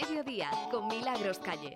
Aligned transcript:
mediodía 0.00 0.50
con 0.70 0.88
Milagros 0.88 1.38
Calle. 1.38 1.74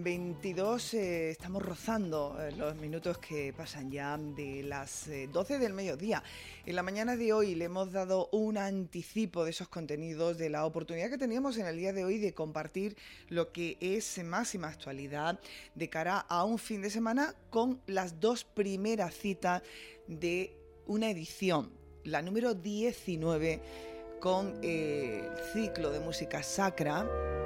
Pues 0.00 0.18
miren, 0.18 0.32
22, 0.32 0.94
eh, 0.94 1.30
estamos 1.30 1.62
rozando 1.62 2.36
eh, 2.40 2.52
los 2.52 2.74
minutos 2.76 3.18
que 3.18 3.52
pasan 3.52 3.90
ya 3.90 4.16
de 4.16 4.62
las 4.62 5.08
12 5.32 5.54
eh, 5.54 5.58
del 5.58 5.74
mediodía. 5.74 6.22
En 6.64 6.76
la 6.76 6.82
mañana 6.82 7.16
de 7.16 7.32
hoy 7.32 7.54
le 7.54 7.66
hemos 7.66 7.92
dado 7.92 8.28
un 8.32 8.56
anticipo 8.56 9.44
de 9.44 9.50
esos 9.50 9.68
contenidos, 9.68 10.38
de 10.38 10.48
la 10.48 10.64
oportunidad 10.64 11.10
que 11.10 11.18
teníamos 11.18 11.56
en 11.58 11.66
el 11.66 11.76
día 11.76 11.92
de 11.92 12.04
hoy 12.04 12.18
de 12.18 12.34
compartir 12.34 12.96
lo 13.28 13.52
que 13.52 13.76
es 13.80 14.22
máxima 14.24 14.68
actualidad 14.68 15.40
de 15.74 15.88
cara 15.88 16.18
a 16.18 16.44
un 16.44 16.58
fin 16.58 16.82
de 16.82 16.90
semana 16.90 17.34
con 17.50 17.80
las 17.86 18.20
dos 18.20 18.44
primeras 18.44 19.14
citas 19.14 19.62
de 20.06 20.56
una 20.86 21.10
edición, 21.10 21.70
la 22.04 22.22
número 22.22 22.54
19, 22.54 23.60
con 24.20 24.62
el 24.62 25.24
ciclo 25.52 25.90
de 25.90 26.00
música 26.00 26.42
sacra 26.42 27.39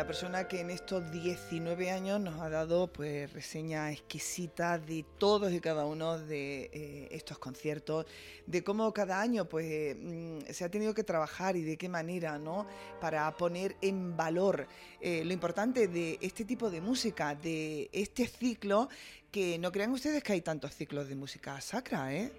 la 0.00 0.06
persona 0.06 0.48
que 0.48 0.60
en 0.60 0.70
estos 0.70 1.10
19 1.10 1.90
años 1.90 2.18
nos 2.22 2.40
ha 2.40 2.48
dado 2.48 2.90
pues 2.90 3.30
reseña 3.34 3.92
exquisita 3.92 4.78
de 4.78 5.04
todos 5.18 5.52
y 5.52 5.60
cada 5.60 5.84
uno 5.84 6.18
de 6.18 6.70
eh, 6.72 7.08
estos 7.10 7.38
conciertos, 7.38 8.06
de 8.46 8.64
cómo 8.64 8.94
cada 8.94 9.20
año 9.20 9.44
pues 9.44 9.94
mm, 10.00 10.38
se 10.48 10.64
ha 10.64 10.70
tenido 10.70 10.94
que 10.94 11.04
trabajar 11.04 11.54
y 11.54 11.64
de 11.64 11.76
qué 11.76 11.90
manera, 11.90 12.38
¿no? 12.38 12.66
Para 12.98 13.30
poner 13.36 13.76
en 13.82 14.16
valor 14.16 14.66
eh, 15.02 15.22
lo 15.22 15.34
importante 15.34 15.86
de 15.86 16.16
este 16.22 16.46
tipo 16.46 16.70
de 16.70 16.80
música, 16.80 17.34
de 17.34 17.90
este 17.92 18.26
ciclo, 18.26 18.88
que 19.30 19.58
no 19.58 19.70
crean 19.70 19.90
ustedes 19.90 20.22
que 20.22 20.32
hay 20.32 20.40
tantos 20.40 20.74
ciclos 20.74 21.10
de 21.10 21.14
música 21.14 21.60
sacra, 21.60 22.14
¿eh? 22.14 22.32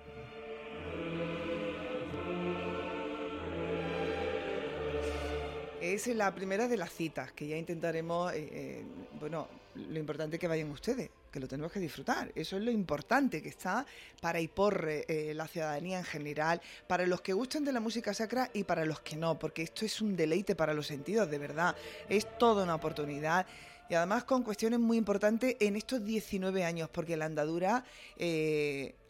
Es 5.82 6.06
la 6.06 6.32
primera 6.36 6.68
de 6.68 6.78
las 6.78 6.94
citas 6.94 7.32
que 7.32 7.48
ya 7.48 7.58
intentaremos, 7.58 8.32
eh, 8.34 8.50
eh, 8.52 8.86
bueno, 9.20 9.48
lo 9.74 9.98
importante 9.98 10.36
es 10.36 10.40
que 10.40 10.48
vayan 10.48 10.70
ustedes, 10.70 11.10
que 11.32 11.40
lo 11.40 11.48
tenemos 11.48 11.72
que 11.72 11.80
disfrutar. 11.80 12.32
Eso 12.36 12.58
es 12.58 12.62
lo 12.62 12.70
importante 12.70 13.42
que 13.42 13.50
está 13.50 13.84
para 14.22 14.40
y 14.40 14.48
por 14.48 14.88
eh, 14.88 15.34
la 15.34 15.48
ciudadanía 15.48 15.98
en 15.98 16.06
general, 16.06 16.62
para 16.88 17.08
los 17.08 17.22
que 17.22 17.34
gustan 17.34 17.66
de 17.66 17.72
la 17.72 17.80
música 17.80 18.14
sacra 18.14 18.52
y 18.54 18.64
para 18.64 18.86
los 18.86 19.00
que 19.02 19.16
no, 19.16 19.40
porque 19.40 19.64
esto 19.64 19.84
es 19.84 20.00
un 20.02 20.16
deleite 20.16 20.56
para 20.56 20.76
los 20.76 20.86
sentidos, 20.86 21.32
de 21.32 21.40
verdad. 21.40 21.76
Es 22.08 22.38
toda 22.38 22.64
una 22.64 22.76
oportunidad 22.76 23.48
y 23.90 23.96
además 23.96 24.24
con 24.26 24.44
cuestiones 24.44 24.80
muy 24.80 24.98
importantes 24.98 25.56
en 25.60 25.76
estos 25.76 26.06
19 26.06 26.64
años, 26.64 26.90
porque 26.90 27.18
la 27.18 27.26
andadura 27.26 27.84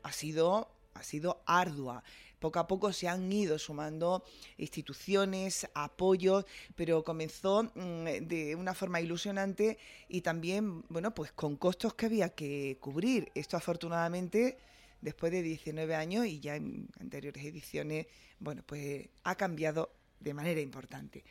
ha 0.04 0.12
sido 0.14 0.70
ha 0.94 1.04
sido 1.04 1.42
ardua. 1.46 2.04
Poco 2.42 2.58
a 2.58 2.68
poco 2.68 2.92
se 2.92 3.08
han 3.08 3.32
ido 3.32 3.60
sumando 3.60 4.24
instituciones, 4.58 5.70
apoyos, 5.76 6.46
pero 6.76 7.04
comenzó 7.04 7.72
mm, 7.76 8.04
de 8.24 8.56
una 8.56 8.74
forma 8.74 9.00
ilusionante 9.00 9.78
y 10.10 10.22
también, 10.22 10.84
bueno, 10.90 11.14
pues 11.14 11.32
con 11.34 11.56
costos 11.56 11.94
que 11.94 12.08
había 12.08 12.30
que 12.30 12.80
cubrir. 12.82 13.32
Esto 13.36 13.58
afortunadamente 13.58 14.58
después 15.02 15.32
de 15.32 15.44
19 15.44 15.94
años 15.94 16.26
y 16.26 16.40
ya 16.40 16.56
en 16.56 16.90
anteriores 17.00 17.46
ediciones, 17.46 18.08
bueno, 18.40 18.64
pues 18.66 19.08
ha 19.24 19.36
cambiado 19.36 19.94
de 20.20 20.34
manera 20.34 20.62
importante. 20.62 21.24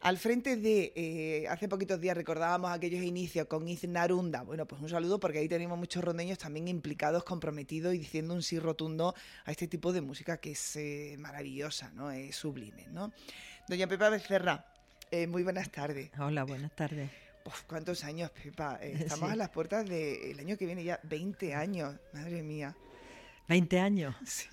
Al 0.00 0.16
frente 0.16 0.56
de, 0.56 0.94
eh, 0.96 1.46
hace 1.48 1.68
poquitos 1.68 2.00
días 2.00 2.16
recordábamos 2.16 2.72
aquellos 2.72 3.02
inicios 3.04 3.46
con 3.46 3.68
Iznarunda. 3.68 4.40
Bueno, 4.42 4.66
pues 4.66 4.80
un 4.80 4.88
saludo 4.88 5.20
porque 5.20 5.40
ahí 5.40 5.48
tenemos 5.48 5.78
muchos 5.78 6.02
rondeños 6.02 6.38
también 6.38 6.68
implicados, 6.68 7.22
comprometidos 7.22 7.94
y 7.94 7.98
diciendo 7.98 8.32
un 8.32 8.42
sí 8.42 8.58
rotundo 8.58 9.14
a 9.44 9.50
este 9.50 9.68
tipo 9.68 9.92
de 9.92 10.00
música 10.00 10.38
que 10.38 10.52
es 10.52 10.76
eh, 10.76 11.16
maravillosa, 11.18 11.90
¿no? 11.90 12.10
Es 12.10 12.34
sublime, 12.34 12.86
¿no? 12.90 13.12
Doña 13.68 13.86
Pepa 13.88 14.08
Becerra, 14.08 14.64
eh, 15.10 15.26
muy 15.26 15.42
buenas 15.42 15.70
tardes. 15.70 16.10
Hola, 16.18 16.44
buenas 16.44 16.74
tardes. 16.74 17.10
Uf, 17.44 17.64
¿Cuántos 17.64 18.02
años, 18.02 18.30
Pepa? 18.30 18.76
Estamos 18.82 19.30
a 19.30 19.36
las 19.36 19.50
puertas 19.50 19.86
del 19.86 20.38
año 20.40 20.56
que 20.56 20.64
viene 20.64 20.82
ya, 20.82 20.98
20 21.02 21.54
años, 21.54 21.94
madre 22.14 22.42
mía. 22.42 22.74
20 23.48 23.78
años. 23.78 24.16
Sí. 24.24 24.48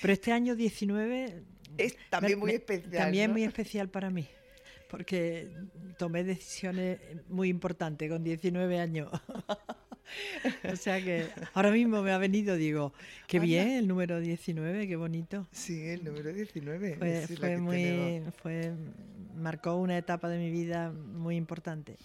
Pero 0.00 0.12
este 0.12 0.30
año 0.30 0.54
19 0.54 1.42
es 1.78 1.96
también 2.10 2.38
muy 2.38 2.52
especial. 2.52 2.92
También 2.92 3.32
muy 3.32 3.42
especial 3.42 3.88
para 3.88 4.08
mí 4.08 4.28
porque 4.94 5.50
tomé 5.98 6.22
decisiones 6.22 7.00
muy 7.28 7.48
importantes 7.48 8.08
con 8.08 8.22
19 8.22 8.78
años. 8.78 9.10
o 10.72 10.76
sea 10.76 11.02
que 11.02 11.26
ahora 11.52 11.72
mismo 11.72 12.00
me 12.00 12.12
ha 12.12 12.18
venido, 12.18 12.54
digo, 12.54 12.92
qué 13.26 13.40
bien 13.40 13.70
el 13.70 13.88
número 13.88 14.20
19, 14.20 14.86
qué 14.86 14.94
bonito. 14.94 15.48
Sí, 15.50 15.84
el 15.88 16.04
número 16.04 16.32
19. 16.32 17.26
Fue, 17.36 17.58
muy, 17.58 18.22
fue, 18.40 18.72
marcó 19.36 19.74
una 19.74 19.98
etapa 19.98 20.28
de 20.28 20.38
mi 20.38 20.52
vida 20.52 20.92
muy 20.92 21.34
importante. 21.34 21.96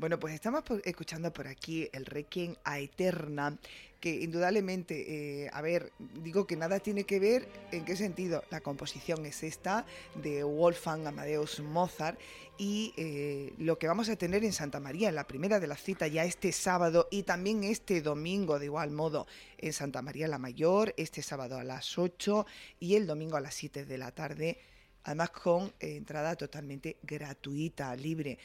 Bueno, 0.00 0.18
pues 0.18 0.32
estamos 0.32 0.64
escuchando 0.84 1.30
por 1.30 1.46
aquí 1.46 1.86
el 1.92 2.06
Requiem 2.06 2.56
a 2.64 2.78
Eterna, 2.78 3.58
que 4.00 4.22
indudablemente, 4.22 5.44
eh, 5.44 5.50
a 5.52 5.60
ver, 5.60 5.92
digo 6.22 6.46
que 6.46 6.56
nada 6.56 6.80
tiene 6.80 7.04
que 7.04 7.20
ver, 7.20 7.46
¿en 7.70 7.84
qué 7.84 7.96
sentido? 7.96 8.42
La 8.48 8.62
composición 8.62 9.26
es 9.26 9.42
esta, 9.42 9.84
de 10.14 10.42
Wolfgang 10.42 11.06
Amadeus 11.06 11.60
Mozart, 11.60 12.18
y 12.56 12.94
eh, 12.96 13.52
lo 13.58 13.78
que 13.78 13.88
vamos 13.88 14.08
a 14.08 14.16
tener 14.16 14.42
en 14.42 14.54
Santa 14.54 14.80
María, 14.80 15.10
en 15.10 15.16
la 15.16 15.26
primera 15.26 15.60
de 15.60 15.66
las 15.66 15.82
citas, 15.82 16.10
ya 16.10 16.24
este 16.24 16.50
sábado 16.52 17.06
y 17.10 17.24
también 17.24 17.62
este 17.62 18.00
domingo, 18.00 18.58
de 18.58 18.64
igual 18.64 18.92
modo, 18.92 19.26
en 19.58 19.74
Santa 19.74 20.00
María 20.00 20.28
la 20.28 20.38
Mayor, 20.38 20.94
este 20.96 21.20
sábado 21.20 21.58
a 21.58 21.62
las 21.62 21.98
8 21.98 22.46
y 22.78 22.94
el 22.94 23.06
domingo 23.06 23.36
a 23.36 23.42
las 23.42 23.54
7 23.54 23.84
de 23.84 23.98
la 23.98 24.12
tarde 24.12 24.56
además 25.04 25.30
con 25.30 25.72
eh, 25.80 25.96
entrada 25.96 26.36
totalmente 26.36 26.96
gratuita, 27.02 27.94
libre. 27.96 28.38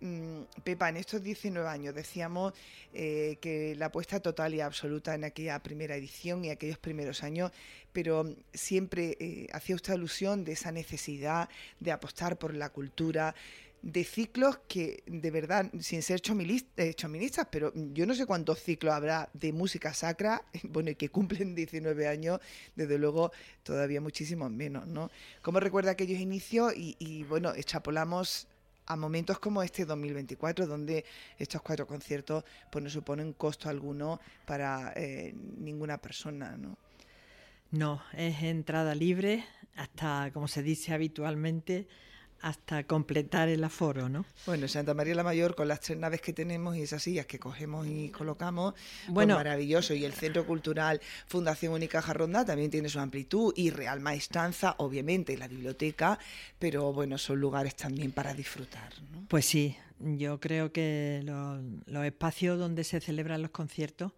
Mm, 0.00 0.42
Pepa, 0.64 0.88
en 0.88 0.96
estos 0.96 1.22
19 1.22 1.68
años 1.68 1.94
decíamos 1.94 2.54
eh, 2.92 3.38
que 3.40 3.76
la 3.76 3.86
apuesta 3.86 4.18
total 4.18 4.52
y 4.52 4.60
absoluta 4.60 5.14
en 5.14 5.22
aquella 5.22 5.60
primera 5.60 5.94
edición 5.94 6.44
y 6.44 6.50
aquellos 6.50 6.78
primeros 6.78 7.22
años, 7.22 7.52
pero 7.92 8.34
siempre 8.52 9.16
eh, 9.20 9.46
hacía 9.52 9.76
usted 9.76 9.92
alusión 9.92 10.44
de 10.44 10.52
esa 10.52 10.72
necesidad 10.72 11.48
de 11.78 11.92
apostar 11.92 12.36
por 12.36 12.52
la 12.52 12.70
cultura, 12.70 13.34
de 13.82 14.04
ciclos 14.04 14.58
que 14.68 15.02
de 15.06 15.30
verdad, 15.30 15.70
sin 15.80 16.02
ser 16.02 16.22
eh, 16.24 16.94
choministas, 16.94 17.46
pero 17.50 17.72
yo 17.74 18.06
no 18.06 18.14
sé 18.14 18.26
cuántos 18.26 18.60
ciclos 18.60 18.94
habrá 18.94 19.28
de 19.34 19.52
música 19.52 19.92
sacra, 19.92 20.44
bueno, 20.64 20.90
y 20.90 20.94
que 20.94 21.08
cumplen 21.08 21.54
19 21.54 22.06
años, 22.06 22.40
desde 22.76 22.98
luego 22.98 23.32
todavía 23.64 24.00
muchísimos 24.00 24.50
menos, 24.50 24.86
¿no? 24.86 25.10
¿Cómo 25.42 25.58
recuerda 25.58 25.90
aquellos 25.90 26.20
inicios? 26.20 26.72
Y, 26.76 27.24
bueno, 27.24 27.52
extrapolamos 27.54 28.46
a 28.86 28.96
momentos 28.96 29.38
como 29.38 29.62
este 29.62 29.84
2024, 29.84 30.66
donde 30.66 31.04
estos 31.38 31.62
cuatro 31.62 31.86
conciertos 31.86 32.44
pues 32.70 32.82
no 32.82 32.90
suponen 32.90 33.32
costo 33.32 33.68
alguno 33.68 34.20
para 34.44 34.92
eh, 34.96 35.34
ninguna 35.58 35.98
persona, 35.98 36.56
¿no? 36.56 36.76
No, 37.70 38.02
es 38.12 38.42
entrada 38.42 38.94
libre 38.94 39.44
hasta, 39.76 40.30
como 40.32 40.46
se 40.46 40.62
dice 40.62 40.92
habitualmente, 40.92 41.88
hasta 42.42 42.84
completar 42.84 43.48
el 43.48 43.62
aforo, 43.62 44.08
¿no? 44.08 44.24
Bueno, 44.46 44.66
Santa 44.66 44.94
María 44.94 45.14
la 45.14 45.22
Mayor 45.22 45.54
con 45.54 45.68
las 45.68 45.80
tres 45.80 45.96
naves 45.96 46.20
que 46.20 46.32
tenemos 46.32 46.76
y 46.76 46.82
esas 46.82 47.00
sillas 47.00 47.24
que 47.24 47.38
cogemos 47.38 47.86
y 47.86 48.10
colocamos, 48.10 48.74
pues 48.74 49.14
bueno, 49.14 49.36
maravilloso. 49.36 49.94
Y 49.94 50.04
el 50.04 50.12
Centro 50.12 50.44
Cultural 50.44 51.00
Fundación 51.28 51.72
Única 51.72 52.02
Jarronda 52.02 52.44
también 52.44 52.70
tiene 52.70 52.88
su 52.88 52.98
amplitud 52.98 53.54
y 53.56 53.70
Real 53.70 54.00
Maestranza, 54.00 54.74
obviamente, 54.78 55.38
la 55.38 55.46
biblioteca, 55.46 56.18
pero 56.58 56.92
bueno, 56.92 57.16
son 57.16 57.40
lugares 57.40 57.76
también 57.76 58.10
para 58.10 58.34
disfrutar, 58.34 58.92
¿no? 59.12 59.24
Pues 59.28 59.46
sí, 59.46 59.76
yo 60.00 60.40
creo 60.40 60.72
que 60.72 61.22
los 61.86 62.04
espacios 62.04 62.58
donde 62.58 62.82
se 62.82 63.00
celebran 63.00 63.40
los 63.40 63.52
conciertos, 63.52 64.12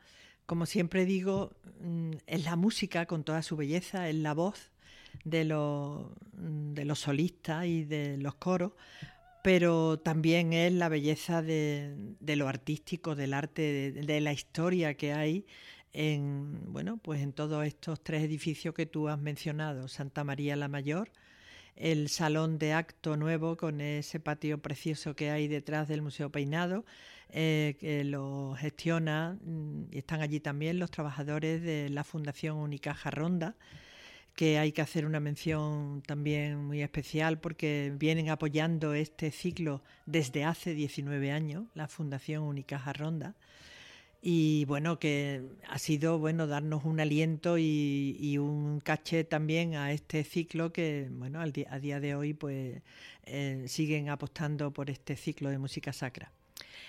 como 0.47 0.65
siempre 0.65 1.05
digo, 1.05 1.53
mm, 1.81 2.13
es 2.27 2.45
la 2.45 2.57
música 2.57 3.05
con 3.05 3.23
toda 3.23 3.43
su 3.43 3.55
belleza, 3.57 4.09
es 4.09 4.15
la 4.15 4.33
voz 4.33 4.71
de 5.25 5.45
los, 5.45 6.09
de 6.33 6.85
los 6.85 6.99
solistas 7.01 7.67
y 7.67 7.85
de 7.85 8.17
los 8.19 8.35
coros, 8.35 8.73
pero 9.43 9.99
también 9.99 10.53
es 10.53 10.73
la 10.73 10.89
belleza 10.89 11.43
de, 11.43 12.15
lo 12.21 12.49
artístico, 12.49 13.15
del 13.15 13.35
arte, 13.35 13.93
de, 13.93 14.21
la 14.21 14.33
historia 14.33 14.95
que 14.95 15.13
hay 15.13 15.47
en, 15.93 16.73
bueno, 16.73 16.97
pues 16.97 17.21
en 17.21 17.33
todos 17.33 17.67
estos 17.67 18.03
tres 18.03 18.23
edificios 18.23 18.75
que 18.75 18.87
tú 18.87 19.09
has 19.09 19.19
mencionado, 19.19 19.87
Santa 19.89 20.25
María 20.25 20.57
la 20.57 20.69
Mayor, 20.69 21.11
el 21.77 22.09
salón 22.09 22.59
de 22.59 22.73
acto 22.73 23.17
nuevo 23.17 23.57
con 23.57 23.81
ese 23.81 24.21
patio 24.21 24.63
precioso 24.63 25.15
que 25.15 25.31
hay 25.31 25.49
detrás 25.49 25.89
del 25.89 26.03
Museo 26.03 26.31
Peinado, 26.31 26.85
eh, 27.29 27.77
que 27.81 28.05
lo 28.05 28.55
gestiona 28.57 29.39
mm, 29.45 29.93
y 29.93 29.99
están 29.99 30.21
allí 30.21 30.41
también 30.41 30.79
los 30.79 30.91
trabajadores 30.91 31.63
de 31.63 31.89
la 31.91 32.05
Fundación 32.05 32.57
Unicaja 32.57 33.11
Ronda 33.11 33.57
que 34.35 34.59
hay 34.59 34.73
que 34.73 34.83
hacer 34.83 35.07
una 35.07 35.21
mención 35.21 36.03
también 36.03 36.65
muy 36.65 36.83
especial 36.83 37.39
porque 37.39 37.93
vienen 37.97 38.31
apoyando 38.31 38.95
este 38.95 39.31
ciclo 39.31 39.83
desde 40.07 40.45
hace 40.45 40.75
19 40.75 41.31
años, 41.31 41.65
la 41.75 41.89
Fundación 41.89 42.43
Unicaja 42.43 42.93
Ronda. 42.93 43.37
Y 44.27 44.65
bueno, 44.65 44.99
que 44.99 45.43
ha 45.69 45.79
sido 45.79 46.19
bueno 46.19 46.47
darnos 46.47 46.85
un 46.85 46.99
aliento 46.99 47.59
y, 47.59 48.39
un 48.39 48.81
caché 48.81 49.23
también 49.23 49.75
a 49.75 49.93
este 49.93 50.25
ciclo 50.25 50.73
que, 50.73 51.09
bueno, 51.13 51.41
al 51.41 51.53
a 51.69 51.79
día 51.79 52.01
de 52.01 52.15
hoy 52.15 52.33
pues 52.33 52.83
eh, 53.25 53.65
siguen 53.69 54.09
apostando 54.09 54.73
por 54.73 54.89
este 54.89 55.17
ciclo 55.17 55.51
de 55.51 55.59
música 55.59 55.93
sacra. 55.93 56.33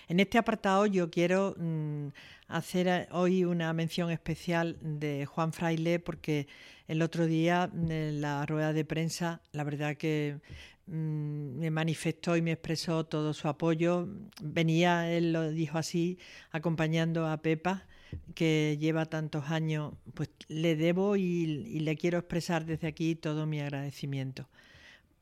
En 0.07 0.19
este 0.19 0.37
apartado 0.37 0.85
yo 0.85 1.09
quiero 1.09 1.55
mm, 1.57 2.07
hacer 2.47 2.87
eh, 2.87 3.07
hoy 3.11 3.43
una 3.45 3.73
mención 3.73 4.11
especial 4.11 4.77
de 4.81 5.25
Juan 5.25 5.53
Fraile 5.53 5.99
porque 5.99 6.47
el 6.87 7.01
otro 7.01 7.25
día 7.25 7.69
en 7.73 8.21
la 8.21 8.45
rueda 8.45 8.73
de 8.73 8.85
prensa, 8.85 9.41
la 9.51 9.63
verdad 9.63 9.97
que 9.97 10.39
mm, 10.87 11.59
me 11.59 11.71
manifestó 11.71 12.37
y 12.37 12.41
me 12.41 12.51
expresó 12.51 13.05
todo 13.05 13.33
su 13.33 13.47
apoyo. 13.47 14.07
Venía, 14.41 15.11
él 15.11 15.33
lo 15.33 15.49
dijo 15.49 15.77
así, 15.77 16.19
acompañando 16.51 17.27
a 17.27 17.41
Pepa 17.41 17.85
que 18.33 18.77
lleva 18.79 19.05
tantos 19.05 19.49
años, 19.49 19.93
pues 20.13 20.29
le 20.47 20.75
debo 20.75 21.17
y 21.17 21.79
le 21.79 21.95
quiero 21.97 22.19
expresar 22.19 22.65
desde 22.65 22.87
aquí 22.87 23.15
todo 23.15 23.45
mi 23.45 23.59
agradecimiento 23.59 24.47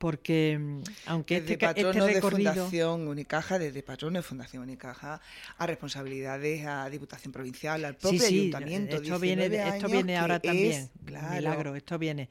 porque 0.03 0.59
mm, 0.59 0.81
aunque 1.05 1.39
desde 1.39 1.53
este, 1.53 1.65
patrono 1.65 2.05
este 2.05 2.15
recorrido... 2.15 2.51
de 2.51 2.59
Fundación 2.59 3.07
Unicaja, 3.07 3.57
desde 3.57 3.83
patrono 3.83 4.19
de 4.19 4.23
Fundación 4.23 4.63
Unicaja, 4.63 5.21
a 5.57 5.65
responsabilidades 5.65 6.65
a 6.65 6.89
Diputación 6.89 7.31
Provincial, 7.31 7.85
al 7.85 7.95
propio 7.95 8.25
ayuntamiento. 8.25 8.97
Esto 8.97 9.17
viene, 9.17 9.45
esto 9.45 9.87
viene 9.87 10.17
ahora 10.17 10.41
también, 10.41 10.89
claro. 11.05 11.35
milagro, 11.35 11.75
esto 11.77 11.97
viene. 11.97 12.27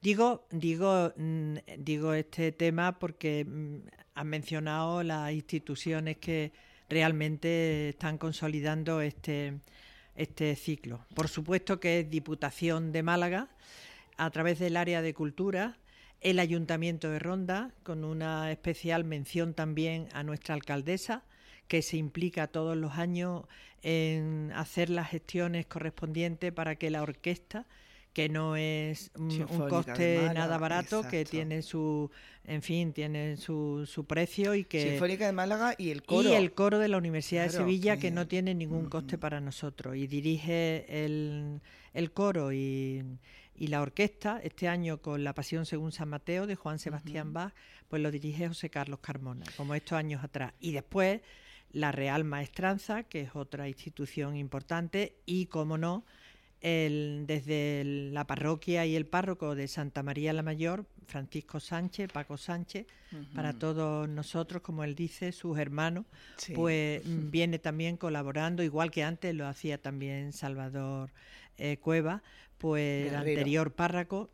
Digo, 0.00 0.46
digo, 0.50 1.12
mm, 1.14 1.56
digo 1.76 2.14
este 2.14 2.52
tema 2.52 2.98
porque 2.98 3.44
mm, 3.44 3.80
han 4.14 4.26
mencionado 4.26 5.02
las 5.02 5.30
instituciones 5.30 6.16
que 6.16 6.52
realmente 6.88 7.90
están 7.90 8.16
consolidando 8.16 9.02
este, 9.02 9.60
este 10.16 10.56
ciclo. 10.56 11.04
Por 11.14 11.28
supuesto 11.28 11.80
que 11.80 12.00
es 12.00 12.08
Diputación 12.08 12.92
de 12.92 13.02
Málaga, 13.02 13.50
a 14.16 14.30
través 14.30 14.58
del 14.58 14.78
área 14.78 15.02
de 15.02 15.12
cultura, 15.12 15.76
el 16.20 16.38
Ayuntamiento 16.38 17.10
de 17.10 17.18
Ronda, 17.18 17.72
con 17.82 18.04
una 18.04 18.52
especial 18.52 19.04
mención 19.04 19.54
también 19.54 20.08
a 20.12 20.22
nuestra 20.22 20.54
alcaldesa, 20.54 21.24
que 21.66 21.82
se 21.82 21.96
implica 21.96 22.48
todos 22.48 22.76
los 22.76 22.94
años 22.98 23.44
en 23.82 24.52
hacer 24.54 24.90
las 24.90 25.08
gestiones 25.08 25.66
correspondientes 25.66 26.52
para 26.52 26.76
que 26.76 26.90
la 26.90 27.02
orquesta, 27.02 27.66
que 28.12 28.28
no 28.28 28.56
es 28.56 29.12
un, 29.16 29.46
coste 29.68 30.28
nada 30.34 30.58
barato, 30.58 31.06
que 31.08 31.24
tiene 31.24 31.62
su, 31.62 32.10
en 32.44 32.60
fin, 32.60 32.92
tiene 32.92 33.36
su, 33.36 33.86
su, 33.86 34.04
precio 34.04 34.56
y 34.56 34.64
que... 34.64 34.90
Sinfónica 34.90 35.26
de 35.26 35.32
Málaga 35.32 35.74
y 35.78 35.90
el 35.90 36.02
coro. 36.02 36.28
Y 36.28 36.32
el 36.32 36.52
coro 36.52 36.80
de 36.80 36.88
la 36.88 36.98
Universidad 36.98 37.44
de 37.44 37.50
Sevilla, 37.50 37.98
que... 37.98 38.10
no 38.10 38.26
tiene 38.26 38.54
ningún 38.54 38.86
coste 38.86 39.16
para 39.16 39.40
nosotros. 39.40 39.94
Y 39.96 40.08
dirige 40.08 41.04
el, 41.04 41.60
el 41.94 42.10
coro 42.12 42.52
y 42.52 43.04
y 43.60 43.66
la 43.66 43.82
orquesta, 43.82 44.40
este 44.42 44.68
año 44.68 45.02
con 45.02 45.22
La 45.22 45.34
Pasión 45.34 45.66
según 45.66 45.92
San 45.92 46.08
Mateo 46.08 46.46
de 46.46 46.56
Juan 46.56 46.78
Sebastián 46.78 47.34
Bach, 47.34 47.52
pues 47.88 48.00
lo 48.00 48.10
dirige 48.10 48.48
José 48.48 48.70
Carlos 48.70 49.00
Carmona, 49.02 49.44
como 49.54 49.74
estos 49.74 49.98
años 49.98 50.24
atrás. 50.24 50.54
Y 50.60 50.72
después 50.72 51.20
la 51.70 51.92
Real 51.92 52.24
Maestranza, 52.24 53.02
que 53.02 53.20
es 53.20 53.36
otra 53.36 53.68
institución 53.68 54.34
importante, 54.34 55.18
y, 55.26 55.44
como 55.44 55.76
no, 55.76 56.06
el, 56.62 57.24
desde 57.26 57.84
la 57.84 58.26
parroquia 58.26 58.86
y 58.86 58.96
el 58.96 59.04
párroco 59.04 59.54
de 59.54 59.68
Santa 59.68 60.02
María 60.02 60.32
la 60.32 60.42
Mayor, 60.42 60.86
Francisco 61.06 61.60
Sánchez, 61.60 62.10
Paco 62.10 62.38
Sánchez, 62.38 62.86
para 63.34 63.52
todos 63.52 64.08
nosotros, 64.08 64.62
como 64.62 64.84
él 64.84 64.94
dice, 64.94 65.32
sus 65.32 65.58
hermanos, 65.58 66.06
pues 66.54 67.02
viene 67.04 67.58
también 67.58 67.98
colaborando, 67.98 68.62
igual 68.62 68.90
que 68.90 69.04
antes 69.04 69.34
lo 69.34 69.46
hacía 69.46 69.76
también 69.76 70.32
Salvador 70.32 71.10
eh, 71.56 71.78
Cueva, 71.78 72.22
pues 72.58 73.08
el 73.08 73.14
anterior 73.14 73.72
párraco, 73.72 74.30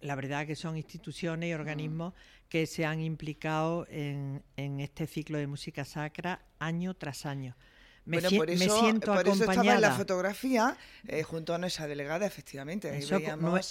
la 0.00 0.14
verdad 0.14 0.46
que 0.46 0.56
son 0.56 0.76
instituciones 0.76 1.50
y 1.50 1.54
organismos 1.54 2.14
que 2.48 2.66
se 2.66 2.84
han 2.84 3.00
implicado 3.00 3.86
en, 3.88 4.42
este 4.56 5.06
ciclo 5.06 5.38
de 5.38 5.46
música 5.46 5.84
sacra 5.84 6.44
año 6.58 6.94
tras 6.94 7.26
año. 7.26 7.56
Me, 8.04 8.18
bueno, 8.18 8.36
por 8.38 8.50
eso, 8.50 8.64
me 8.64 8.80
siento 8.80 9.14
por 9.14 9.28
eso 9.28 9.44
estaba 9.44 9.74
en 9.74 9.80
la 9.80 9.92
fotografía 9.92 10.76
eh, 11.06 11.22
junto 11.22 11.54
a 11.54 11.58
nuestra 11.58 11.86
delegada, 11.86 12.26
efectivamente. 12.26 12.90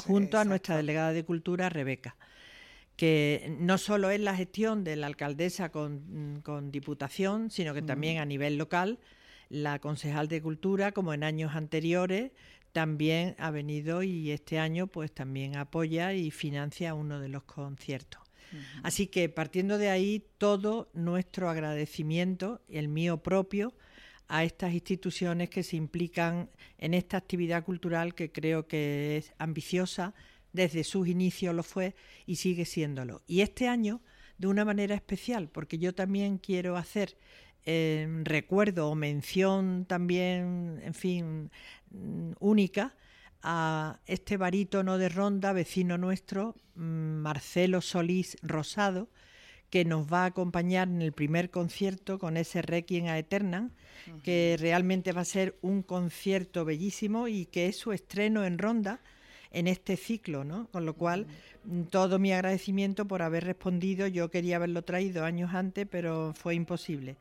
junto 0.05 0.39
a 0.39 0.45
nuestra 0.45 0.77
delegada 0.77 1.11
de 1.11 1.25
Cultura, 1.25 1.67
Rebeca 1.69 2.15
que 2.99 3.55
no 3.61 3.77
solo 3.77 4.09
es 4.09 4.19
la 4.19 4.35
gestión 4.35 4.83
de 4.83 4.97
la 4.97 5.07
alcaldesa 5.07 5.71
con, 5.71 6.41
Diputación, 6.69 7.49
sino 7.49 7.73
que 7.73 7.81
también 7.81 8.17
a 8.17 8.25
nivel 8.25 8.57
local, 8.57 8.99
la 9.47 9.79
concejal 9.79 10.27
de 10.27 10.41
Cultura, 10.41 10.91
como 10.91 11.13
en 11.13 11.23
años 11.23 11.55
anteriores, 11.55 12.33
también 12.71 13.35
ha 13.39 13.51
venido 13.51 14.03
y 14.03 14.31
este 14.31 14.59
año 14.59 14.87
pues 14.87 15.11
también 15.11 15.55
apoya 15.55 16.13
y 16.13 16.31
financia 16.31 16.93
uno 16.93 17.19
de 17.19 17.29
los 17.29 17.43
conciertos. 17.43 18.21
Así 18.81 19.07
que 19.07 19.29
partiendo 19.29 19.77
de 19.77 19.89
ahí, 19.89 20.25
todo 20.39 20.89
nuestro 20.93 21.49
agradecimiento, 21.49 22.61
el 22.67 22.87
mío 22.87 23.21
propio, 23.21 23.73
a 24.27 24.43
estas 24.43 24.73
instituciones 24.73 25.49
que 25.49 25.63
se 25.63 25.75
implican 25.75 26.49
en 26.77 26.93
esta 26.93 27.17
actividad 27.17 27.63
cultural 27.63 28.15
que 28.15 28.31
creo 28.31 28.67
que 28.67 29.17
es 29.17 29.33
ambiciosa, 29.37 30.13
desde 30.53 30.83
sus 30.83 31.07
inicios 31.07 31.53
lo 31.53 31.63
fue 31.63 31.95
y 32.25 32.37
sigue 32.37 32.65
siéndolo. 32.65 33.21
Y 33.27 33.41
este 33.41 33.67
año 33.67 34.01
de 34.37 34.47
una 34.47 34.65
manera 34.65 34.95
especial, 34.95 35.49
porque 35.49 35.77
yo 35.77 35.93
también 35.93 36.37
quiero 36.37 36.77
hacer 36.77 37.17
eh, 37.65 38.07
recuerdo 38.23 38.89
o 38.89 38.95
mención 38.95 39.85
también, 39.85 40.79
en 40.81 40.93
fin, 40.93 41.51
única 42.39 42.95
a 43.41 43.99
este 44.05 44.37
barítono 44.37 44.97
de 44.97 45.09
ronda, 45.09 45.53
vecino 45.53 45.97
nuestro, 45.97 46.55
mm, 46.75 47.21
Marcelo 47.21 47.81
Solís 47.81 48.37
Rosado, 48.41 49.09
que 49.69 49.85
nos 49.85 50.11
va 50.11 50.23
a 50.23 50.27
acompañar 50.27 50.87
en 50.87 51.01
el 51.01 51.13
primer 51.13 51.51
concierto 51.51 52.17
con 52.17 52.37
ese 52.37 52.61
Requiem 52.61 53.05
a 53.05 53.17
Eterna, 53.19 53.69
que 54.23 54.57
realmente 54.59 55.11
va 55.11 55.21
a 55.21 55.25
ser 55.25 55.57
un 55.61 55.83
concierto 55.83 56.65
bellísimo 56.65 57.27
y 57.27 57.45
que 57.45 57.67
es 57.67 57.77
su 57.77 57.91
estreno 57.91 58.43
en 58.45 58.57
ronda 58.57 58.99
en 59.51 59.67
este 59.67 59.95
ciclo, 59.95 60.43
¿no? 60.43 60.67
Con 60.71 60.85
lo 60.85 60.95
cual, 60.95 61.27
mm, 61.65 61.83
todo 61.83 62.17
mi 62.19 62.33
agradecimiento 62.33 63.07
por 63.07 63.21
haber 63.21 63.43
respondido. 63.45 64.07
Yo 64.07 64.29
quería 64.29 64.55
haberlo 64.55 64.83
traído 64.83 65.23
años 65.23 65.53
antes, 65.53 65.87
pero 65.89 66.33
fue 66.33 66.55
imposible 66.55 67.17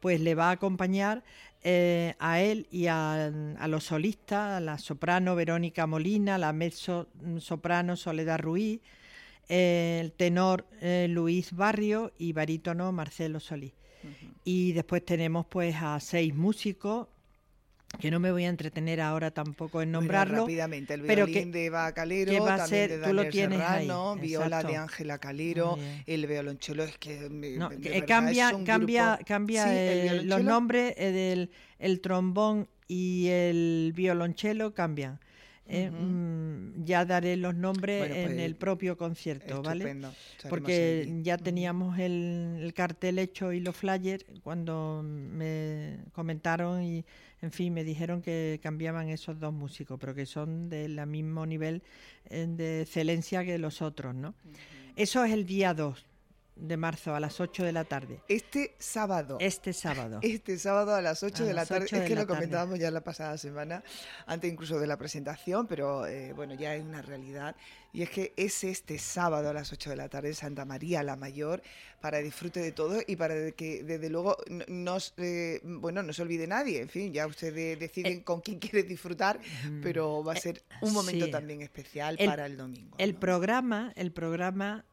pues 0.00 0.20
le 0.20 0.34
va 0.34 0.48
a 0.48 0.52
acompañar 0.52 1.22
eh, 1.62 2.14
a 2.18 2.40
él 2.40 2.66
y 2.70 2.86
a, 2.86 3.30
los 3.68 3.84
solistas, 3.84 4.56
a 4.56 4.60
la 4.60 4.78
soprano 4.78 5.34
Verónica 5.36 5.86
Molina, 5.86 6.38
la 6.38 6.52
mezzo 6.52 7.08
soprano 7.38 7.96
Soledad 7.96 8.40
Ruiz, 8.40 8.80
el 9.48 10.12
tenor 10.12 10.66
eh, 10.80 11.06
Luis 11.10 11.52
Barrio 11.54 12.12
y 12.18 12.32
barítono 12.32 12.92
Marcelo 12.92 13.40
Solís. 13.40 13.74
Y 14.44 14.72
después 14.72 15.04
tenemos 15.04 15.44
pues 15.46 15.76
a 15.76 16.00
seis 16.00 16.34
músicos 16.34 17.08
que 17.98 18.10
no 18.10 18.20
me 18.20 18.30
voy 18.32 18.44
a 18.44 18.48
entretener 18.48 19.00
ahora 19.00 19.30
tampoco 19.30 19.82
en 19.82 19.92
nombrarlo. 19.92 20.42
rápidamente, 20.42 20.94
el 20.94 21.02
violín 21.02 21.52
de 21.52 21.66
Eva 21.66 21.92
Calero, 21.92 22.32
también 22.44 22.68
ser, 22.68 22.90
de 22.90 22.98
Daniel 22.98 23.32
Serrano, 23.32 24.16
viola 24.16 24.62
de 24.62 24.76
Ángela 24.76 25.18
Calero, 25.18 25.78
el 26.06 26.26
violonchelo 26.26 26.84
es 26.84 26.96
que, 26.98 27.28
eh, 27.82 28.04
cambia, 28.06 28.52
cambia, 28.64 29.18
cambia 29.26 30.22
los 30.22 30.42
nombres 30.42 30.94
eh, 30.96 31.10
del 31.10 31.50
el 31.78 32.00
trombón 32.00 32.68
y 32.88 33.28
el 33.28 33.92
violonchelo 33.94 34.74
cambian. 34.74 35.18
Eh, 35.72 35.88
mm, 35.88 36.84
ya 36.84 37.04
daré 37.04 37.36
los 37.36 37.54
nombres 37.54 38.10
en 38.10 38.26
pues, 38.26 38.38
el 38.40 38.56
propio 38.56 38.96
concierto, 38.96 39.62
¿vale? 39.62 39.96
Porque 40.48 41.20
ya 41.22 41.38
teníamos 41.38 41.96
el, 42.00 42.58
el, 42.60 42.74
cartel 42.74 43.20
hecho 43.20 43.52
y 43.52 43.60
los 43.60 43.76
flyers 43.76 44.24
cuando 44.42 45.02
me 45.04 45.98
comentaron 46.12 46.82
y 46.82 47.04
en 47.42 47.52
fin, 47.52 47.72
me 47.72 47.84
dijeron 47.84 48.20
que 48.22 48.60
cambiaban 48.62 49.08
esos 49.08 49.38
dos 49.38 49.52
músicos, 49.52 49.98
pero 49.98 50.14
que 50.14 50.26
son 50.26 50.68
del 50.68 51.04
mismo 51.06 51.46
nivel 51.46 51.82
eh, 52.26 52.46
de 52.48 52.82
excelencia 52.82 53.44
que 53.44 53.58
los 53.58 53.82
otros, 53.82 54.14
¿no? 54.14 54.34
Eso 54.96 55.24
es 55.24 55.32
el 55.32 55.46
día 55.46 55.72
2 55.72 56.06
de 56.60 56.76
marzo 56.76 57.14
a 57.14 57.20
las 57.20 57.40
8 57.40 57.64
de 57.64 57.72
la 57.72 57.84
tarde. 57.84 58.20
Este 58.28 58.74
sábado. 58.78 59.38
Este 59.40 59.72
sábado. 59.72 60.20
Este 60.22 60.58
sábado 60.58 60.94
a 60.94 61.00
las 61.00 61.22
8 61.22 61.44
de 61.44 61.54
la 61.54 61.64
tarde. 61.64 61.86
Es 61.90 62.02
que 62.02 62.14
lo 62.14 62.26
comentábamos 62.26 62.78
ya 62.78 62.90
la 62.90 63.00
pasada 63.00 63.38
semana, 63.38 63.82
antes 64.26 64.52
incluso 64.52 64.78
de 64.78 64.86
la 64.86 64.96
presentación, 64.96 65.66
pero 65.66 66.06
eh, 66.06 66.32
bueno, 66.34 66.54
ya 66.54 66.74
es 66.74 66.84
una 66.84 67.02
realidad. 67.02 67.56
Y 67.92 68.02
es 68.02 68.10
que 68.10 68.32
es 68.36 68.64
este 68.64 68.98
sábado 68.98 69.50
a 69.50 69.52
las 69.52 69.72
8 69.72 69.90
de 69.90 69.96
la 69.96 70.08
tarde 70.08 70.28
en 70.28 70.34
Santa 70.34 70.64
María 70.64 71.02
la 71.02 71.16
Mayor 71.16 71.62
para 72.00 72.18
disfrute 72.18 72.60
de 72.60 72.72
todo 72.72 73.00
y 73.06 73.16
para 73.16 73.50
que 73.52 73.82
desde 73.82 74.08
luego 74.08 74.36
no, 74.68 74.96
eh, 75.18 75.60
bueno, 75.64 76.02
no 76.02 76.12
se 76.12 76.22
olvide 76.22 76.46
nadie. 76.46 76.80
En 76.80 76.88
fin, 76.88 77.12
ya 77.12 77.26
ustedes 77.26 77.78
deciden 77.78 78.18
eh, 78.18 78.24
con 78.24 78.40
quién 78.40 78.58
quiere 78.58 78.82
disfrutar, 78.84 79.40
pero 79.82 80.24
va 80.24 80.32
a 80.32 80.36
ser 80.36 80.62
un 80.80 80.92
momento 80.92 81.28
también 81.30 81.62
especial 81.62 82.16
para 82.16 82.46
el 82.46 82.56
domingo. 82.56 82.96
El 82.98 83.14
programa, 83.14 83.92
el 83.96 84.12
programa 84.12 84.84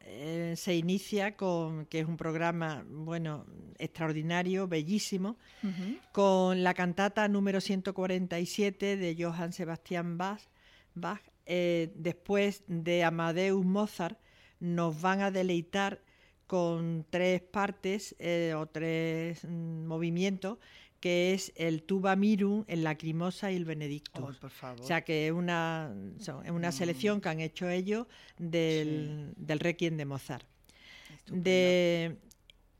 se 0.54 0.74
inicia 0.74 1.36
con 1.36 1.86
que 1.86 2.00
es 2.00 2.06
un 2.06 2.16
programa 2.16 2.84
bueno 2.88 3.46
extraordinario, 3.78 4.68
bellísimo, 4.68 5.36
con 6.12 6.62
la 6.62 6.74
cantata 6.74 7.28
número 7.28 7.60
147 7.60 8.96
de 8.96 9.16
Johann 9.18 9.52
Sebastian 9.52 10.18
Bach, 10.18 10.40
eh, 11.48 11.90
después 11.94 12.62
de 12.66 13.02
Amadeus 13.02 13.64
Mozart, 13.64 14.18
nos 14.60 15.00
van 15.00 15.22
a 15.22 15.30
deleitar 15.30 16.02
con 16.46 17.06
tres 17.08 17.40
partes 17.40 18.14
eh, 18.18 18.54
o 18.54 18.66
tres 18.66 19.44
mm, 19.44 19.86
movimientos, 19.86 20.58
que 21.00 21.32
es 21.32 21.52
el 21.56 21.84
tuba 21.84 22.16
mirum, 22.16 22.64
el 22.68 22.84
lacrimosa 22.84 23.50
y 23.50 23.56
el 23.56 23.64
benedictus. 23.64 24.38
O 24.42 24.82
sea 24.82 25.02
que 25.02 25.28
es 25.28 25.32
una, 25.32 25.94
es 26.18 26.50
una 26.50 26.68
mm. 26.68 26.72
selección 26.72 27.20
que 27.20 27.28
han 27.30 27.40
hecho 27.40 27.68
ellos 27.68 28.06
del, 28.36 29.32
del 29.36 29.60
Requiem 29.60 29.96
de 29.96 30.04
Mozart. 30.04 30.46
De, 31.26 32.18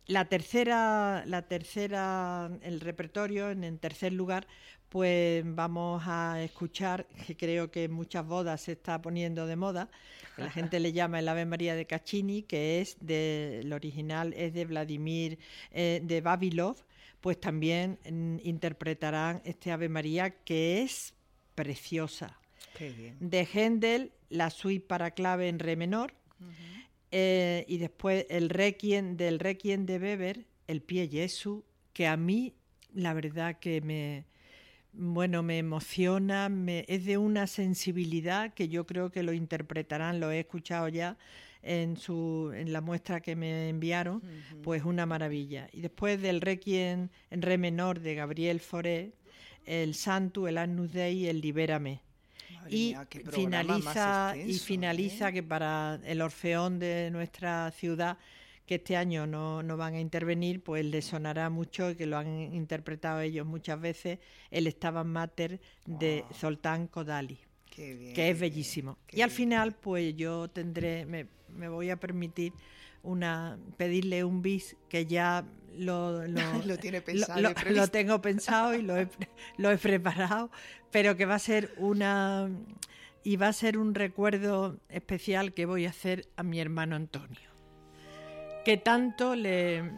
la 0.06 0.25
tercera, 0.26 1.22
la 1.26 1.42
tercera, 1.42 2.50
el 2.62 2.80
repertorio, 2.80 3.50
en, 3.50 3.64
en 3.64 3.78
tercer 3.78 4.12
lugar, 4.12 4.46
pues 4.88 5.45
vamos 5.47 6.02
a 6.07 6.42
escuchar, 6.42 7.07
que 7.26 7.37
creo 7.37 7.71
que 7.71 7.85
en 7.85 7.92
muchas 7.92 8.26
bodas 8.26 8.62
se 8.62 8.73
está 8.73 9.00
poniendo 9.00 9.47
de 9.47 9.57
moda, 9.57 9.90
la 10.37 10.50
gente 10.50 10.78
le 10.78 10.92
llama 10.92 11.18
el 11.18 11.28
Ave 11.28 11.45
María 11.47 11.75
de 11.75 11.87
Caccini, 11.87 12.42
que 12.42 12.80
es 12.80 12.97
de, 13.00 13.61
el 13.61 13.73
original 13.73 14.33
es 14.35 14.54
de 14.54 14.64
Vladimir 14.64 15.38
eh, 15.73 16.00
de 16.02 16.21
Babilov, 16.21 16.76
pues 17.21 17.40
también 17.40 17.99
mm, 18.09 18.37
interpretarán 18.45 19.42
este 19.45 19.73
Ave 19.73 19.88
María 19.88 20.30
que 20.30 20.83
es 20.83 21.14
preciosa. 21.54 22.38
De 23.18 23.49
Händel, 23.52 24.12
la 24.28 24.50
suite 24.50 24.87
para 24.87 25.11
clave 25.11 25.49
en 25.49 25.59
re 25.59 25.75
menor, 25.75 26.14
eh, 27.11 27.64
y 27.66 27.78
después 27.78 28.26
el 28.30 28.50
Requiem 28.50 29.16
del 29.16 29.40
Requiem 29.40 29.85
de 29.85 29.99
Weber, 29.99 30.47
el 30.68 30.83
Pie 30.83 31.09
Jesu, 31.09 31.64
que 31.92 32.07
a 32.07 32.16
mí 32.16 32.54
la 32.95 33.14
verdad 33.14 33.59
que 33.59 33.80
me, 33.80 34.26
bueno, 34.99 35.45
me 35.45 35.59
emociona, 35.59 36.49
me, 36.49 36.85
es 36.88 37.05
de 37.05 37.19
una 37.19 37.47
sensibilidad 37.47 38.52
que 38.52 38.69
yo 38.69 38.85
creo 38.85 39.11
que 39.11 39.23
lo 39.23 39.33
interpretarán, 39.33 40.19
lo 40.19 40.31
he 40.33 40.40
escuchado 40.40 40.88
ya 40.88 41.17
en, 41.62 41.97
su, 41.97 42.52
en 42.55 42.73
la 42.73 42.81
muestra 42.81 43.21
que 43.21 43.37
me 43.37 43.69
enviaron, 43.69 44.21
pues 44.62 44.85
una 44.85 45.07
maravilla. 45.07 45.69
Y 45.73 45.83
después 45.83 46.21
del 46.21 46.40
Requiem 46.40 47.09
en 47.31 47.43
re 47.43 47.59
menor 47.59 48.00
de 48.00 48.17
Gabriel 48.17 48.59
Fauré, 48.59 49.12
el 49.67 49.95
Santo, 49.95 50.49
el 50.49 50.59
Agnus 50.59 50.93
Dei, 50.93 51.28
el 51.28 51.40
Libérame. 51.40 52.00
y 52.69 52.97
finaliza, 53.31 54.35
y 54.37 54.57
¿eh? 54.57 54.59
finaliza 54.59 55.31
que 55.31 55.45
para 55.45 56.00
el 56.05 56.21
Orfeón 56.23 56.81
de 56.81 57.11
nuestra 57.12 57.71
ciudad 57.71 58.19
que 58.68 58.76
este 58.76 58.96
año 58.96 59.26
no, 59.26 59.76
van 59.76 59.94
a 59.94 60.00
intervenir, 60.00 60.62
pues 60.62 60.84
les 60.84 61.06
sonará 61.06 61.48
mucho, 61.48 61.96
que 61.96 62.06
lo 62.06 62.18
han 62.18 62.54
interpretado 62.54 63.20
ellos 63.20 63.46
muchas 63.46 63.80
veces, 63.80 64.18
el 64.50 64.66
Estaban 64.66 65.08
Mater 65.08 65.58
de 65.87 66.25
Zoltán 66.34 66.87
Kodali, 66.87 67.38
que 67.75 68.30
es 68.30 68.38
bellísimo. 68.38 68.98
y 69.10 69.22
al 69.22 69.30
final, 69.30 69.75
pues 69.75 70.14
yo 70.14 70.48
tendré, 70.48 71.06
me, 71.06 71.26
voy 71.68 71.90
a 71.90 71.96
permitir 71.96 72.52
una 73.02 73.58
pedirle 73.76 74.22
un 74.22 74.42
bis 74.42 74.76
que 74.88 75.06
ya 75.06 75.46
lo, 75.76 76.26
lo, 76.26 76.78
tiene 76.78 77.00
pensado 77.00 77.40
lo, 77.70 77.88
tengo 77.88 78.20
pensado 78.20 78.75
y 78.75 78.82
lo 78.82 78.98
he, 78.98 79.08
lo 79.56 79.70
he 79.70 79.78
preparado, 79.78 80.50
pero 80.90 81.16
que 81.16 81.25
va 81.25 81.37
a 81.37 81.38
ser 81.38 81.72
una 81.78 82.50
y 83.25 83.37
va 83.37 83.48
a 83.48 83.52
ser 83.52 83.78
un 83.78 83.94
recuerdo 83.94 84.78
especial 84.90 85.54
que 85.54 85.64
voy 85.64 85.87
a 85.87 85.90
hacer 85.90 86.28
a 86.37 86.42
mi 86.42 86.60
hermano 86.60 86.96
Antonio 86.96 87.48
que 88.68 88.76
tanto 88.76 89.34
le, 89.34 89.92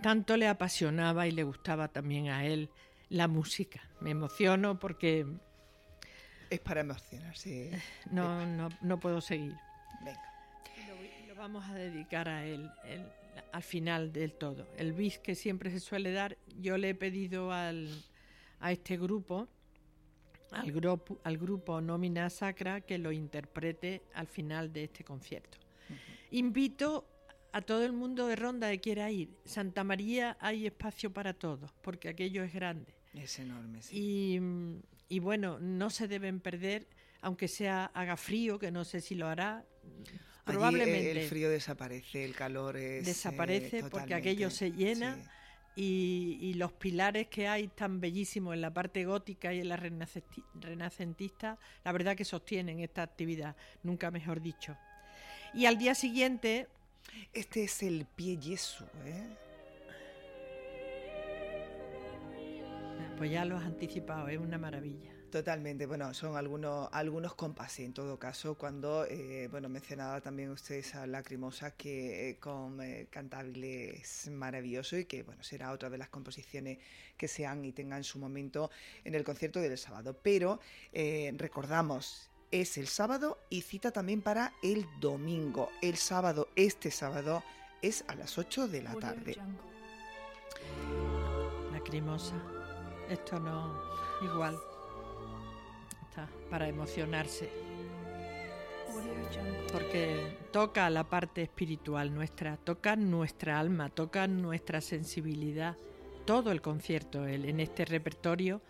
tanto 0.00 0.36
le 0.36 0.46
apasionaba 0.46 1.26
y 1.26 1.32
le 1.32 1.42
gustaba 1.42 1.88
también 1.88 2.28
a 2.28 2.46
él 2.46 2.70
la 3.08 3.26
música. 3.26 3.82
Me 3.98 4.12
emociono 4.12 4.78
porque... 4.78 5.26
Es 6.48 6.60
para 6.60 6.82
emocionarse. 6.82 7.72
No, 8.12 8.46
no, 8.46 8.68
no 8.80 9.00
puedo 9.00 9.20
seguir. 9.20 9.56
Venga. 10.04 10.22
Lo, 11.26 11.34
vamos 11.34 11.64
a 11.68 11.74
dedicar 11.74 12.28
a 12.28 12.46
él, 12.46 12.70
al 13.50 13.62
final 13.64 14.12
del 14.12 14.34
todo. 14.34 14.68
El 14.76 14.92
bis 14.92 15.18
que 15.18 15.34
siempre 15.34 15.72
se 15.72 15.80
suele 15.80 16.12
dar, 16.12 16.38
yo 16.60 16.78
le 16.78 16.90
he 16.90 16.94
pedido 16.94 17.50
al, 17.50 17.90
a 18.60 18.70
este 18.70 18.96
grupo, 18.96 19.48
al 20.52 20.70
grupo, 20.70 21.18
al 21.24 21.38
grupo 21.38 21.80
Nómina 21.80 22.30
Sacra, 22.30 22.82
que 22.82 22.98
lo 22.98 23.10
interprete 23.10 24.02
al 24.14 24.28
final 24.28 24.72
de 24.72 24.84
este 24.84 25.02
concierto. 25.02 25.58
Invito 26.30 27.15
a 27.56 27.62
todo 27.62 27.86
el 27.86 27.92
mundo 27.92 28.26
de 28.26 28.36
Ronda 28.36 28.70
que 28.70 28.80
quiera 28.80 29.10
ir. 29.10 29.30
Santa 29.46 29.82
María 29.82 30.36
hay 30.40 30.66
espacio 30.66 31.10
para 31.10 31.32
todos, 31.32 31.72
porque 31.80 32.10
aquello 32.10 32.44
es 32.44 32.52
grande. 32.52 32.92
Es 33.14 33.38
enorme, 33.38 33.80
sí. 33.80 33.96
Y, 33.96 35.14
y 35.14 35.20
bueno, 35.20 35.58
no 35.58 35.88
se 35.88 36.06
deben 36.06 36.40
perder, 36.40 36.86
aunque 37.22 37.48
sea 37.48 37.86
haga 37.94 38.18
frío, 38.18 38.58
que 38.58 38.70
no 38.70 38.84
sé 38.84 39.00
si 39.00 39.14
lo 39.14 39.26
hará. 39.26 39.64
Probablemente. 40.44 41.12
el 41.12 41.26
frío 41.26 41.48
desaparece, 41.48 42.26
el 42.26 42.34
calor 42.34 42.76
es. 42.76 43.06
Desaparece 43.06 43.78
eh, 43.78 43.84
porque 43.90 44.12
aquello 44.12 44.50
se 44.50 44.72
llena. 44.72 45.16
Y, 45.74 46.38
y, 46.40 46.54
los 46.54 46.72
pilares 46.72 47.28
que 47.28 47.48
hay 47.48 47.68
tan 47.68 48.00
bellísimos 48.00 48.54
en 48.54 48.62
la 48.62 48.72
parte 48.72 49.04
gótica 49.04 49.52
y 49.52 49.60
en 49.60 49.68
la 49.68 49.76
renacentista, 49.76 51.58
la 51.84 51.92
verdad 51.92 52.16
que 52.16 52.24
sostienen 52.24 52.80
esta 52.80 53.02
actividad, 53.02 53.56
nunca 53.82 54.10
mejor 54.10 54.40
dicho. 54.40 54.74
Y 55.52 55.66
al 55.66 55.76
día 55.76 55.94
siguiente, 55.94 56.68
este 57.32 57.64
es 57.64 57.82
el 57.82 58.06
pie 58.06 58.38
yeso, 58.38 58.86
¿eh? 59.04 59.36
Pues 63.16 63.30
ya 63.30 63.44
lo 63.44 63.56
has 63.56 63.64
anticipado, 63.64 64.28
es 64.28 64.38
una 64.38 64.58
maravilla. 64.58 65.16
Totalmente, 65.30 65.86
bueno, 65.86 66.14
son 66.14 66.36
algunos, 66.36 66.88
algunos 66.92 67.34
compases 67.34 67.80
en 67.80 67.92
todo 67.92 68.18
caso, 68.18 68.56
cuando, 68.56 69.06
eh, 69.06 69.48
bueno, 69.50 69.68
mencionaba 69.68 70.20
también 70.20 70.50
usted 70.50 70.76
esa 70.76 71.06
lacrimosa 71.06 71.72
que 71.72 72.30
eh, 72.30 72.38
con 72.38 72.80
eh, 72.80 73.08
es 74.00 74.30
maravilloso 74.30 74.96
y 74.96 75.04
que, 75.04 75.22
bueno, 75.24 75.42
será 75.42 75.72
otra 75.72 75.90
de 75.90 75.98
las 75.98 76.08
composiciones 76.10 76.78
que 77.16 77.26
sean 77.26 77.64
y 77.64 77.72
tengan 77.72 78.04
su 78.04 78.18
momento 78.18 78.70
en 79.04 79.14
el 79.14 79.24
concierto 79.24 79.60
del 79.60 79.76
sábado. 79.76 80.16
Pero 80.22 80.60
recordamos, 81.36 82.30
es 82.50 82.78
el 82.78 82.86
sábado 82.86 83.38
y 83.50 83.62
cita 83.62 83.90
también 83.90 84.22
para 84.22 84.52
el 84.62 84.86
domingo. 85.00 85.70
El 85.82 85.96
sábado, 85.96 86.48
este 86.56 86.90
sábado, 86.90 87.42
es 87.82 88.04
a 88.08 88.14
las 88.14 88.38
8 88.38 88.68
de 88.68 88.82
la 88.82 88.94
tarde. 88.94 89.36
Lacrimosa. 91.72 92.34
Esto 93.08 93.38
no. 93.38 93.80
Igual. 94.22 94.58
Está 96.08 96.28
para 96.50 96.68
emocionarse. 96.68 97.50
Porque 99.72 100.38
toca 100.52 100.88
la 100.88 101.04
parte 101.04 101.42
espiritual 101.42 102.14
nuestra, 102.14 102.56
toca 102.56 102.96
nuestra 102.96 103.58
alma, 103.58 103.90
toca 103.90 104.26
nuestra 104.26 104.80
sensibilidad. 104.80 105.76
Todo 106.26 106.50
el 106.50 106.60
concierto 106.60 107.26
en 107.26 107.60
este 107.60 107.84
repertorio 107.84 108.60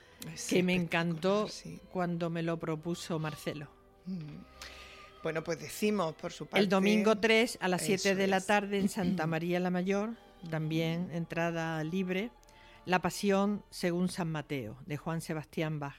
que 0.48 0.62
me 0.62 0.74
encantó 0.74 1.48
cuando 1.90 2.30
me 2.30 2.42
lo 2.42 2.58
propuso 2.58 3.18
Marcelo. 3.18 3.68
Mm. 4.06 5.22
Bueno, 5.22 5.42
pues 5.42 5.58
decimos, 5.58 6.14
por 6.14 6.32
su 6.32 6.46
parte. 6.46 6.62
El 6.62 6.68
domingo 6.68 7.16
3 7.16 7.58
a 7.60 7.68
las 7.68 7.82
7 7.82 8.14
de 8.14 8.26
la 8.26 8.40
tarde 8.40 8.78
en 8.78 8.88
Santa 8.88 9.26
María 9.26 9.58
la 9.58 9.70
Mayor, 9.70 10.10
también 10.50 11.10
entrada 11.12 11.82
libre, 11.82 12.30
La 12.84 13.00
Pasión 13.00 13.64
según 13.70 14.08
San 14.08 14.30
Mateo, 14.30 14.76
de 14.86 14.96
Juan 14.96 15.20
Sebastián 15.20 15.80
Bach. 15.80 15.96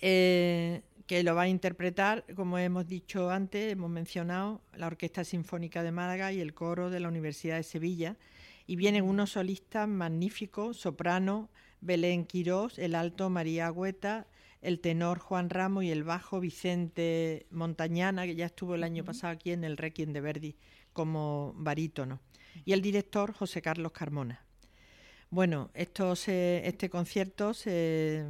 Eh, 0.00 0.82
que 1.06 1.22
lo 1.22 1.34
va 1.34 1.42
a 1.42 1.48
interpretar, 1.48 2.24
como 2.34 2.58
hemos 2.58 2.86
dicho 2.86 3.30
antes, 3.30 3.72
hemos 3.72 3.90
mencionado, 3.90 4.60
la 4.74 4.86
Orquesta 4.86 5.24
Sinfónica 5.24 5.82
de 5.82 5.92
Málaga 5.92 6.32
y 6.32 6.40
el 6.40 6.54
coro 6.54 6.90
de 6.90 7.00
la 7.00 7.08
Universidad 7.08 7.56
de 7.56 7.62
Sevilla. 7.62 8.16
Y 8.66 8.76
vienen 8.76 9.04
unos 9.04 9.32
solistas 9.32 9.88
magníficos, 9.88 10.78
soprano 10.78 11.50
Belén 11.80 12.24
Quirós, 12.24 12.78
el 12.78 12.94
alto 12.94 13.28
María 13.28 13.66
Agüeta, 13.66 14.26
el 14.62 14.80
tenor 14.80 15.18
Juan 15.18 15.50
Ramos 15.50 15.84
y 15.84 15.90
el 15.90 16.04
bajo 16.04 16.40
Vicente 16.40 17.46
Montañana, 17.50 18.24
que 18.24 18.34
ya 18.34 18.46
estuvo 18.46 18.74
el 18.74 18.82
año 18.82 19.04
pasado 19.04 19.34
aquí 19.34 19.52
en 19.52 19.62
el 19.62 19.76
Requiem 19.76 20.12
de 20.12 20.20
Verdi 20.22 20.56
como 20.94 21.52
barítono, 21.56 22.20
y 22.64 22.72
el 22.72 22.80
director 22.80 23.32
José 23.32 23.60
Carlos 23.60 23.92
Carmona. 23.92 24.44
Bueno, 25.28 25.70
esto 25.74 26.14
este 26.14 26.88
concierto 26.88 27.52
se 27.52 28.24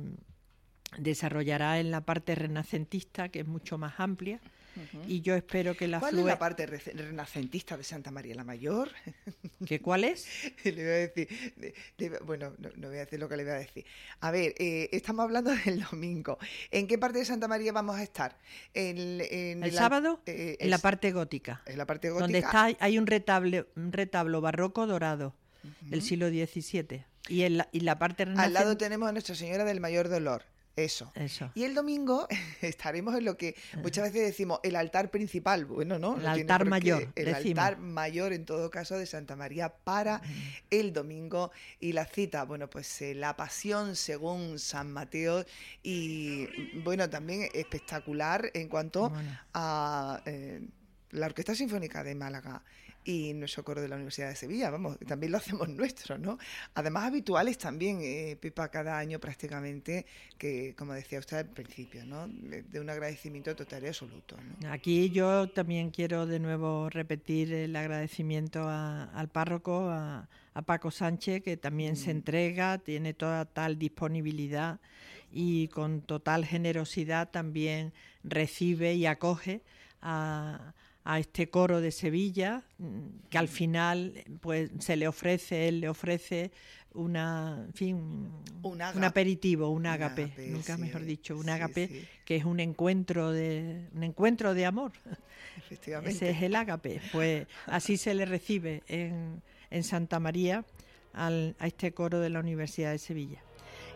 desarrollará 0.99 1.79
en 1.79 1.91
la 1.91 2.01
parte 2.01 2.35
renacentista, 2.35 3.29
que 3.29 3.41
es 3.41 3.47
mucho 3.47 3.79
más 3.79 3.95
amplia, 3.99 4.41
y 5.07 5.21
yo 5.21 5.37
espero 5.37 5.77
que 5.77 5.87
la 5.87 6.01
¿Cuál 6.01 6.19
es 6.19 6.25
la 6.25 6.39
parte 6.39 6.67
renacentista 6.67 7.77
de 7.77 7.85
Santa 7.85 8.11
María 8.11 8.35
la 8.35 8.45
Mayor? 8.45 8.91
¿Qué 9.67 9.81
cuál 9.81 10.05
es? 10.05 10.27
le 10.65 10.73
voy 10.73 10.83
a 10.83 11.09
decir, 11.09 11.29
bueno, 12.25 12.55
no, 12.59 12.89
voy 12.89 12.97
a 12.97 13.01
decir 13.01 13.19
lo 13.19 13.29
que 13.29 13.37
le 13.37 13.45
voy 13.45 13.53
a 13.53 13.57
decir. 13.57 13.85
A 14.21 14.31
ver, 14.31 14.55
eh, 14.59 14.89
estamos 14.93 15.25
hablando 15.25 15.53
del 15.65 15.81
domingo. 15.91 16.39
¿En 16.71 16.87
qué 16.87 16.99
parte 16.99 17.19
de 17.19 17.25
Santa 17.25 17.49
María 17.49 17.73
vamos 17.73 17.97
a 17.97 18.03
estar? 18.03 18.37
En, 18.73 19.21
el, 19.21 19.73
sábado, 19.73 20.21
eh, 20.27 20.57
en 20.61 20.71
la 20.71 20.79
parte 20.79 21.13
gótica. 21.13 21.63
En 21.67 21.79
la 21.79 21.87
parte 21.87 22.11
gótica. 22.11 22.25
Donde 22.25 22.39
está, 22.39 22.69
hay 22.79 22.99
un 22.99 23.07
retablo, 23.07 23.67
un 23.77 23.93
retablo 23.93 24.41
barroco 24.41 24.87
dorado 24.87 25.35
del 25.83 26.03
siglo 26.03 26.29
XVII. 26.29 27.05
Y, 27.29 27.43
en 27.43 27.59
la, 27.59 27.69
y 27.73 27.81
la 27.81 27.99
parte 27.99 28.25
Al 28.25 28.53
lado 28.53 28.77
tenemos 28.77 29.09
a 29.09 29.13
Nuestra 29.13 29.35
Señora 29.35 29.65
del 29.65 29.81
Mayor 29.81 30.09
Dolor. 30.09 30.43
Eso. 30.77 31.13
Eso. 31.15 31.51
Y 31.55 31.65
el 31.65 31.75
domingo 31.75 32.27
estaremos 32.61 33.15
en 33.15 33.25
lo 33.25 33.37
que 33.37 33.55
muchas 33.83 34.05
veces 34.05 34.27
decimos 34.27 34.61
el 34.63 34.77
altar 34.77 35.11
principal. 35.11 35.65
Bueno, 35.65 35.99
¿no? 35.99 36.17
El 36.17 36.27
altar 36.27 36.65
mayor. 36.65 37.09
El 37.15 37.35
altar 37.35 37.79
mayor, 37.79 38.33
en 38.33 38.45
todo 38.45 38.71
caso, 38.71 38.99
de 38.99 39.07
Santa 39.07 39.37
María 39.37 39.73
para 39.73 40.21
el 40.71 40.93
domingo. 40.93 41.53
Y 41.79 41.93
la 41.93 42.07
cita, 42.07 42.45
bueno, 42.45 42.69
pues 42.69 43.03
eh, 43.03 43.15
la 43.15 43.37
pasión 43.37 43.95
según 43.95 44.59
San 44.59 44.93
Mateo. 44.93 45.45
Y 45.83 46.49
bueno, 46.83 47.09
también 47.09 47.49
espectacular 47.55 48.51
en 48.55 48.69
cuanto 48.69 49.13
a 49.53 50.23
eh, 50.27 50.61
la 51.11 51.27
Orquesta 51.27 51.55
Sinfónica 51.55 52.03
de 52.03 52.15
Málaga 52.15 52.63
y 53.05 53.35
nuestro 53.35 53.65
coro 53.65 53.83
de 53.83 53.89
la 53.89 53.97
Universidad 53.97 54.29
de 54.29 54.37
Sevilla, 54.37 54.71
vamos, 54.71 54.99
también 55.07 55.33
lo 55.33 55.39
hacemos 55.39 55.69
nuestro, 55.71 56.19
¿no? 56.19 56.39
Además 56.75 57.05
habituales 57.05 57.59
también, 57.59 58.01
eh, 58.03 58.37
Pipa, 58.41 58.69
cada 58.69 58.99
año 58.99 59.19
prácticamente, 59.19 60.07
que 60.39 60.75
como 60.75 60.95
decía 60.95 61.19
usted 61.19 61.37
al 61.39 61.47
principio, 61.47 62.05
¿no? 62.07 62.27
De, 62.29 62.81
un 62.81 62.91
agradecimiento 62.91 63.55
total 63.55 63.85
y 63.85 63.89
absoluto. 63.89 64.37
Aquí 64.69 65.11
yo 65.11 65.49
también 65.49 65.91
quiero 65.91 66.27
de 66.27 66.39
nuevo 66.39 66.91
repetir 66.91 67.53
el 67.53 67.77
agradecimiento 67.77 68.69
al 68.69 69.29
párroco, 69.29 69.91
a, 69.91 70.29
Paco 70.67 70.93
Sánchez, 70.93 71.43
que 71.43 71.57
también 71.57 71.97
se 71.97 72.09
mm. 72.09 72.17
entrega, 72.17 72.79
tiene 72.79 73.13
toda 73.13 73.45
tal 73.45 73.77
disponibilidad 73.77 74.79
y 75.33 75.67
con 75.69 76.01
total 76.03 76.45
generosidad 76.45 77.29
también 77.31 77.93
recibe 78.23 78.95
y 78.95 79.07
acoge 79.07 79.63
a 80.01 80.75
a 81.05 81.19
este 81.19 81.51
coro 81.51 81.81
de 81.81 81.91
Sevilla, 81.91 82.65
mm, 82.79 83.29
que 83.29 83.39
al 83.39 83.49
final 83.49 84.25
pues 84.41 84.71
se 84.79 84.97
le 84.97 85.07
ofrece, 85.07 85.69
él 85.69 85.81
le 85.81 85.89
ofrece 85.89 86.51
una, 86.95 87.67
fin, 87.75 88.31
un, 88.63 88.81
aperitivo, 88.81 89.69
un 89.69 89.87
ágape, 89.87 90.33
nunca 90.49 90.79
mejor 90.79 91.05
dicho, 91.05 91.37
un 91.37 91.51
ágape 91.51 92.09
que 92.25 92.37
es 92.37 92.45
un 92.45 92.61
encuentro 92.61 93.33
de 93.33 93.89
un 93.95 94.05
encuentro 94.05 94.55
de 94.55 94.65
amor. 94.65 94.93
Efectivamente. 95.59 96.17
Ese 96.17 96.31
es 96.31 96.43
el 96.43 96.55
ágape. 96.55 97.01
Pues 97.13 97.47
así 97.67 97.97
se 97.97 98.15
le 98.15 98.25
recibe 98.25 98.83
en, 98.87 99.43
en 99.71 99.83
Santa 99.83 100.21
María 100.21 100.65
al, 101.13 101.57
a 101.59 101.67
este 101.67 101.93
coro 101.93 102.21
de 102.21 102.31
la 102.31 102.41
Universidad 102.41 102.93
de 102.93 102.99
Sevilla. 102.99 103.43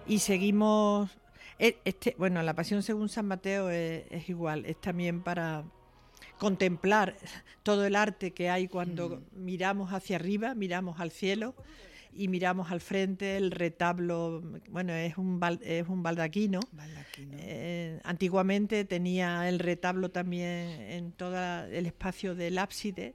Y 0.06 0.18
seguimos 0.18 1.10
e, 1.58 1.78
este, 1.84 2.14
bueno, 2.18 2.42
la 2.42 2.54
Pasión 2.54 2.82
según 2.82 3.08
San 3.08 3.26
Mateo 3.26 3.70
es 3.70 4.28
igual, 4.28 4.66
es 4.66 4.80
también 4.80 5.22
para 5.22 5.64
contemplar 6.38 7.16
todo 7.62 7.84
el 7.84 7.96
arte 7.96 8.32
que 8.32 8.50
hay 8.50 8.68
cuando 8.68 9.08
mm. 9.08 9.44
miramos 9.44 9.92
hacia 9.92 10.16
arriba, 10.16 10.54
miramos 10.54 11.00
al 11.00 11.10
cielo 11.10 11.54
y 12.12 12.28
miramos 12.28 12.72
al 12.72 12.80
frente 12.80 13.36
el 13.36 13.50
retablo, 13.50 14.42
bueno, 14.70 14.92
es 14.92 15.16
un, 15.18 15.40
es 15.62 15.88
un 15.88 16.02
baldaquino. 16.02 16.60
Eh, 17.32 18.00
antiguamente 18.02 18.84
tenía 18.84 19.48
el 19.48 19.58
retablo 19.58 20.10
también 20.10 20.80
en 20.80 21.12
todo 21.12 21.36
el 21.66 21.86
espacio 21.86 22.34
del 22.34 22.58
ábside, 22.58 23.14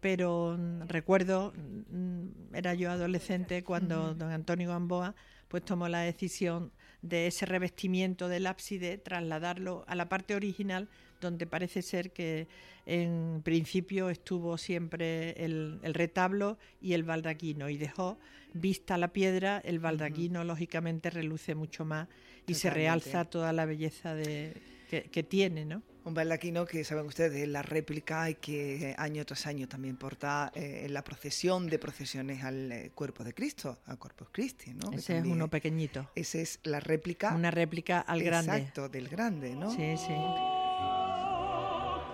pero 0.00 0.56
mm, 0.58 0.82
recuerdo, 0.88 1.52
mm, 1.56 2.54
era 2.54 2.74
yo 2.74 2.90
adolescente 2.90 3.64
cuando 3.64 4.14
don 4.14 4.30
Antonio 4.30 4.68
Gamboa 4.68 5.14
pues 5.48 5.64
tomó 5.64 5.88
la 5.88 6.00
decisión 6.00 6.72
de 7.02 7.28
ese 7.28 7.46
revestimiento 7.46 8.28
del 8.28 8.46
ábside, 8.46 8.98
trasladarlo 8.98 9.84
a 9.86 9.94
la 9.94 10.08
parte 10.08 10.34
original 10.34 10.88
donde 11.20 11.46
parece 11.46 11.82
ser 11.82 12.12
que 12.12 12.48
en 12.86 13.42
principio 13.42 14.10
estuvo 14.10 14.56
siempre 14.58 15.32
el, 15.44 15.80
retablo 15.82 16.58
y 16.80 16.92
el 16.92 17.02
baldaquino 17.02 17.68
y 17.68 17.76
dejó 17.76 18.18
vista 18.52 18.96
la 18.96 19.12
piedra, 19.12 19.60
el 19.64 19.80
baldaquino 19.80 20.44
lógicamente 20.44 21.10
reluce 21.10 21.54
mucho 21.54 21.84
más 21.84 22.08
y 22.46 22.54
se 22.54 22.70
realza 22.70 23.24
toda 23.24 23.52
la 23.52 23.66
belleza 23.66 24.14
de, 24.14 24.54
que, 24.88 25.22
tiene, 25.22 25.64
¿no? 25.64 25.82
Un 26.04 26.14
baldaquino 26.14 26.64
que 26.64 26.84
saben 26.84 27.06
ustedes 27.06 27.42
es 27.42 27.48
la 27.48 27.62
réplica 27.62 28.30
y 28.30 28.36
que 28.36 28.94
año 28.96 29.26
tras 29.26 29.46
año 29.46 29.66
también 29.66 29.96
porta 29.96 30.52
eh, 30.54 30.82
en 30.84 30.94
la 30.94 31.02
procesión 31.02 31.66
de 31.66 31.80
procesiones 31.80 32.44
al 32.44 32.70
eh, 32.70 32.92
cuerpo 32.94 33.24
de 33.24 33.34
Cristo, 33.34 33.80
al 33.86 33.98
Corpus 33.98 34.28
Christi, 34.30 34.72
¿no? 34.72 34.92
Ese 34.92 35.18
es 35.18 35.24
uno 35.24 35.48
pequeñito. 35.48 36.08
Ese 36.14 36.42
es 36.42 36.60
la 36.62 36.78
réplica. 36.78 37.34
Una 37.34 37.50
réplica 37.50 37.98
al 37.98 38.22
grande. 38.22 38.56
Exacto, 38.56 38.88
del 38.88 39.08
grande, 39.08 39.56
¿no? 39.56 39.72
Sí, 39.72 39.96
sí. 39.96 40.14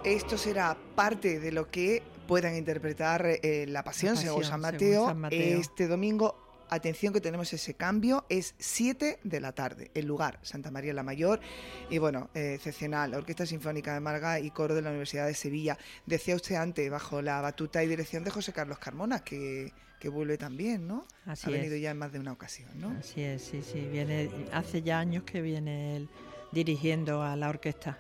Esto 0.04 0.36
será 0.36 0.76
parte 0.96 1.38
de 1.38 1.52
lo 1.52 1.70
que 1.70 2.02
puedan 2.26 2.56
interpretar 2.56 3.24
eh, 3.24 3.66
la, 3.68 3.84
pasión, 3.84 4.16
según, 4.16 4.42
San 4.42 4.60
Mateo, 4.60 5.14
este 5.30 5.86
domingo. 5.86 6.66
Atención 6.70 7.12
que 7.12 7.20
tenemos 7.20 7.52
ese 7.52 7.74
cambio, 7.74 8.24
es 8.28 8.56
7 8.58 9.20
de 9.22 9.40
la 9.40 9.52
tarde, 9.52 9.92
el 9.94 10.06
lugar, 10.06 10.40
Santa 10.42 10.72
María 10.72 10.92
la 10.92 11.04
Mayor, 11.04 11.38
y 11.88 11.98
bueno, 11.98 12.30
eh, 12.34 12.54
excepcional, 12.54 13.14
Orquesta 13.14 13.46
Sinfónica 13.46 13.94
de 13.94 14.00
Marga 14.00 14.40
y 14.40 14.50
Coro 14.50 14.74
de 14.74 14.82
la 14.82 14.88
Universidad 14.88 15.26
de 15.26 15.34
Sevilla. 15.34 15.78
Decía 16.06 16.34
usted 16.34 16.56
antes, 16.56 16.90
bajo 16.90 17.22
la 17.22 17.40
batuta 17.40 17.84
y 17.84 17.86
dirección 17.86 18.24
de 18.24 18.30
José 18.30 18.52
Carlos 18.52 18.78
Carmona, 18.78 19.22
que, 19.22 19.72
que 20.00 20.08
vuelve 20.08 20.36
también, 20.36 20.88
¿no? 20.88 21.06
Así 21.26 21.46
ha 21.46 21.50
venido 21.50 21.76
ya 21.76 21.92
en 21.92 21.98
más 21.98 22.10
de 22.10 22.18
una 22.18 22.32
ocasión, 22.32 22.70
¿no? 22.74 22.90
Así 22.98 23.20
es, 23.20 23.42
sí, 23.42 23.62
sí, 23.62 23.86
viene, 23.92 24.30
hace 24.52 24.82
ya 24.82 24.98
años 24.98 25.22
que 25.22 25.42
viene 25.42 25.96
él 25.96 26.08
dirigiendo 26.50 27.22
a 27.22 27.36
la 27.36 27.50
orquesta. 27.50 27.98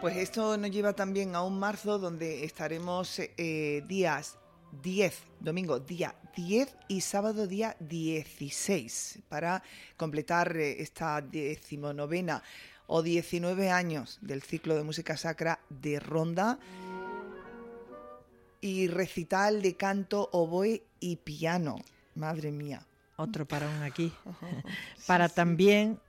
Pues 0.00 0.16
esto 0.16 0.56
nos 0.56 0.70
lleva 0.70 0.94
también 0.94 1.34
a 1.34 1.42
un 1.42 1.58
marzo 1.58 1.98
donde 1.98 2.44
estaremos 2.44 3.18
eh, 3.18 3.84
días 3.86 4.38
10, 4.82 5.22
domingo 5.40 5.78
día 5.78 6.14
10 6.34 6.76
y 6.88 7.00
sábado 7.00 7.46
día 7.46 7.76
16 7.80 9.20
para 9.28 9.62
completar 9.96 10.56
eh, 10.56 10.80
esta 10.80 11.20
decimonovena 11.20 12.42
o 12.86 13.02
19 13.02 13.70
años 13.70 14.18
del 14.22 14.42
ciclo 14.42 14.74
de 14.74 14.82
música 14.82 15.16
sacra 15.16 15.60
de 15.68 16.00
Ronda 16.00 16.58
y 18.60 18.88
recital 18.88 19.62
de 19.62 19.76
canto, 19.76 20.28
oboe 20.32 20.82
y 20.98 21.16
piano. 21.16 21.78
Madre 22.14 22.50
mía. 22.50 22.86
Otro 23.16 23.46
parón 23.46 23.82
aquí. 23.82 24.12
para 25.06 25.28
también 25.28 26.00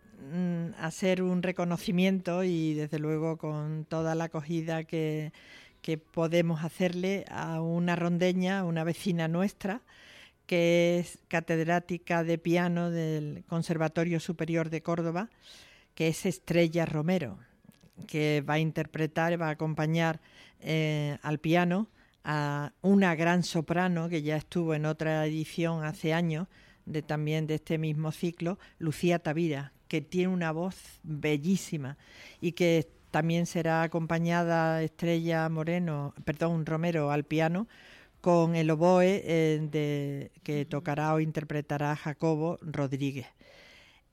hacer 0.78 1.22
un 1.22 1.44
reconocimiento 1.44 2.44
y 2.44 2.74
desde 2.74 3.00
luego 3.00 3.38
con 3.38 3.86
toda 3.86 4.16
la 4.16 4.26
acogida 4.26 4.84
que, 4.84 5.32
podemos 6.14 6.64
hacerle 6.64 7.26
a 7.30 7.62
una 7.62 7.96
rondeña, 7.96 8.64
una 8.64 8.84
vecina 8.84 9.28
nuestra, 9.28 9.82
que 10.46 11.00
es 11.00 11.20
catedrática 11.28 12.24
de 12.24 12.38
piano 12.38 12.92
del 12.92 13.44
Conservatorio 13.48 14.20
Superior 14.20 14.70
de 14.70 14.82
Córdoba, 14.82 15.30
que 15.96 16.08
es 16.08 16.26
Estrella 16.26 16.86
Romero, 16.86 17.40
que 18.08 18.44
va 18.48 18.56
a 18.56 18.60
interpretar, 18.60 19.42
va 19.42 19.48
a 19.48 19.52
acompañar 19.52 20.22
eh, 20.60 21.18
al 21.24 21.40
piano 21.40 21.88
a 22.24 22.74
una 22.82 23.16
gran 23.16 23.44
soprano 23.44 24.08
que 24.08 24.22
ya 24.22 24.38
estuvo 24.38 24.76
en 24.76 24.86
otra 24.86 25.26
edición 25.26 25.84
hace 25.84 26.14
años, 26.14 26.48
de 26.86 27.02
también 27.02 27.48
de 27.48 27.56
este 27.56 27.78
mismo 27.78 28.12
ciclo, 28.12 28.60
Lucía 28.78 29.20
Tavira, 29.20 29.74
que 29.92 30.00
tiene 30.00 30.30
una 30.30 30.54
voz 30.54 31.02
bellísima 31.04 31.98
y 32.40 32.54
que 32.54 32.88
también 33.12 33.46
será 33.46 33.84
acompañada 33.84 34.82
Estrella 34.84 35.50
Moreno, 35.50 36.14
perdón, 36.24 36.66
Romero 36.66 37.12
al 37.12 37.26
piano 37.26 37.68
con 38.22 38.56
el 38.56 38.70
oboe 38.70 39.22
eh, 39.26 39.60
de, 39.70 40.32
que 40.44 40.64
tocará 40.64 41.14
o 41.14 41.20
interpretará 41.20 41.94
Jacobo 41.98 42.58
Rodríguez. 42.62 43.28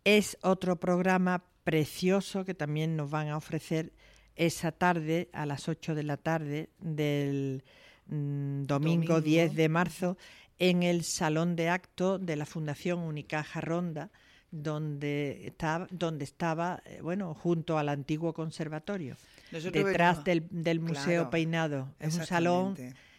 Es 0.02 0.36
otro 0.42 0.80
programa 0.80 1.44
precioso 1.62 2.44
que 2.44 2.54
también 2.54 2.96
nos 2.96 3.08
van 3.08 3.28
a 3.28 3.36
ofrecer 3.36 3.92
esa 4.34 4.72
tarde, 4.72 5.28
a 5.32 5.46
las 5.46 5.68
8 5.68 5.94
de 5.94 6.02
la 6.02 6.16
tarde 6.16 6.70
del 6.80 7.62
mm, 8.06 8.64
domingo, 8.64 9.20
10 9.20 9.54
de 9.54 9.68
marzo, 9.68 10.18
en 10.58 10.82
el 10.82 11.04
Salón 11.04 11.54
de 11.54 11.68
Acto 11.68 12.18
de 12.18 12.34
la 12.34 12.46
Fundación 12.46 12.98
Unicaja 12.98 13.60
Ronda, 13.60 14.10
donde 14.50 15.46
estaba, 15.46 15.86
donde 15.90 16.24
estaba 16.24 16.82
eh, 16.86 17.00
bueno, 17.02 17.34
junto 17.34 17.78
al 17.78 17.88
antiguo 17.88 18.32
conservatorio, 18.32 19.16
detrás 19.50 20.24
del, 20.24 20.80
Museo 20.80 21.30
Peinado. 21.30 21.88
Es 22.00 22.14
un 22.14 22.26
salón 22.26 22.76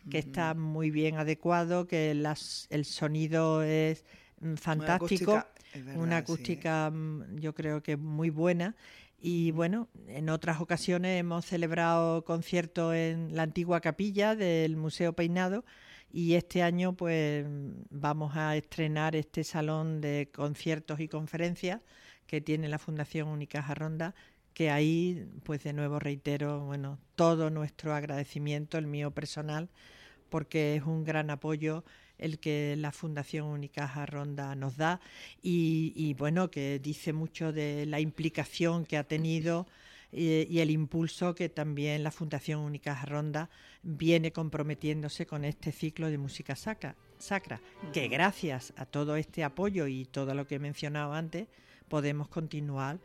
que 0.09 0.17
está 0.17 0.53
muy 0.53 0.89
bien 0.91 1.17
adecuado, 1.17 1.87
que 1.87 2.11
el 2.11 2.85
sonido 2.85 3.63
es 3.63 4.03
mm, 4.41 4.55
fantástico, 4.55 5.43
una 5.95 6.17
acústica, 6.17 6.89
mm, 6.89 7.37
yo 7.39 7.53
creo 7.53 7.83
que 7.83 7.97
muy 7.97 8.29
buena. 8.29 8.75
Y 9.21 9.51
bueno, 9.51 9.89
en 10.07 10.29
otras 10.29 10.61
ocasiones 10.61 11.19
hemos 11.19 11.45
celebrado 11.45 12.23
conciertos 12.23 12.95
en 12.95 13.35
la 13.35 13.43
antigua 13.43 13.81
capilla 13.81 14.35
del 14.35 14.77
Museo 14.77 15.13
Peinado 15.13 15.65
y 16.11 16.33
este 16.33 16.63
año 16.63 16.93
pues 16.93 17.45
vamos 17.89 18.35
a 18.35 18.55
estrenar 18.55 19.15
este 19.15 19.43
salón 19.43 20.01
de 20.01 20.29
conciertos 20.33 20.99
y 20.99 21.07
conferencias 21.07 21.81
que 22.25 22.41
tiene 22.41 22.69
la 22.69 22.79
Fundación 22.79 23.27
Unicaja 23.27 23.75
Ronda 23.75 24.15
que 24.53 24.71
ahí 24.71 25.27
pues 25.43 25.63
de 25.63 25.73
nuevo 25.73 25.99
reitero 25.99 26.65
bueno 26.65 26.99
todo 27.15 27.49
nuestro 27.49 27.93
agradecimiento 27.93 28.77
el 28.77 28.87
mío 28.87 29.11
personal 29.11 29.69
porque 30.29 30.75
es 30.75 30.83
un 30.83 31.03
gran 31.03 31.29
apoyo 31.29 31.83
el 32.17 32.39
que 32.39 32.75
la 32.77 32.91
Fundación 32.91 33.47
Unicaja 33.47 34.05
Ronda 34.05 34.55
nos 34.55 34.77
da 34.77 34.99
y, 35.41 36.13
bueno 36.15 36.51
que 36.51 36.79
dice 36.79 37.13
mucho 37.13 37.53
de 37.53 37.85
la 37.85 37.99
implicación 37.99 38.85
que 38.85 38.97
ha 38.97 39.03
tenido 39.03 39.67
y, 40.11 40.59
el 40.59 40.71
impulso 40.71 41.35
que 41.35 41.49
también 41.49 42.03
la 42.03 42.11
Fundación 42.11 42.61
Unicaja 42.61 43.05
Ronda 43.05 43.49
viene 43.83 44.31
comprometiéndose 44.31 45.25
con 45.27 45.45
este 45.45 45.71
ciclo 45.71 46.09
de 46.09 46.17
música 46.17 46.55
sacra, 46.55 46.95
sacra 47.19 47.61
que 47.93 48.07
gracias 48.07 48.73
a 48.75 48.85
todo 48.85 49.15
este 49.15 49.43
apoyo 49.43 49.87
y 49.87 50.05
todo 50.05 50.33
lo 50.33 50.47
que 50.47 50.55
he 50.55 50.59
mencionado 50.59 51.13
antes 51.13 51.47
podemos 51.87 52.27
continuar 52.27 52.99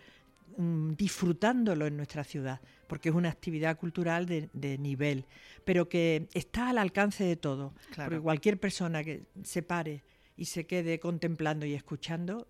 mm, 0.57 0.93
disfrutándolo 0.93 1.87
en 1.87 1.97
nuestra 1.97 2.25
ciudad, 2.25 2.61
porque 2.87 3.11
es 3.11 3.15
una 3.15 3.31
actividad 3.31 3.77
cultural 3.77 4.27
de, 4.27 4.79
nivel, 4.79 5.27
pero 5.65 5.89
que 5.89 6.29
está 6.33 6.71
al 6.71 6.79
alcance 6.79 7.25
de 7.25 7.37
todo. 7.37 7.75
Porque 7.95 8.21
cualquier 8.21 8.59
persona 8.59 9.05
que 9.05 9.25
se 9.43 9.63
pare 9.63 10.05
y 10.37 10.47
se 10.47 10.67
quede 10.67 10.99
contemplando 10.99 11.67
y 11.67 11.75
escuchando, 11.75 12.49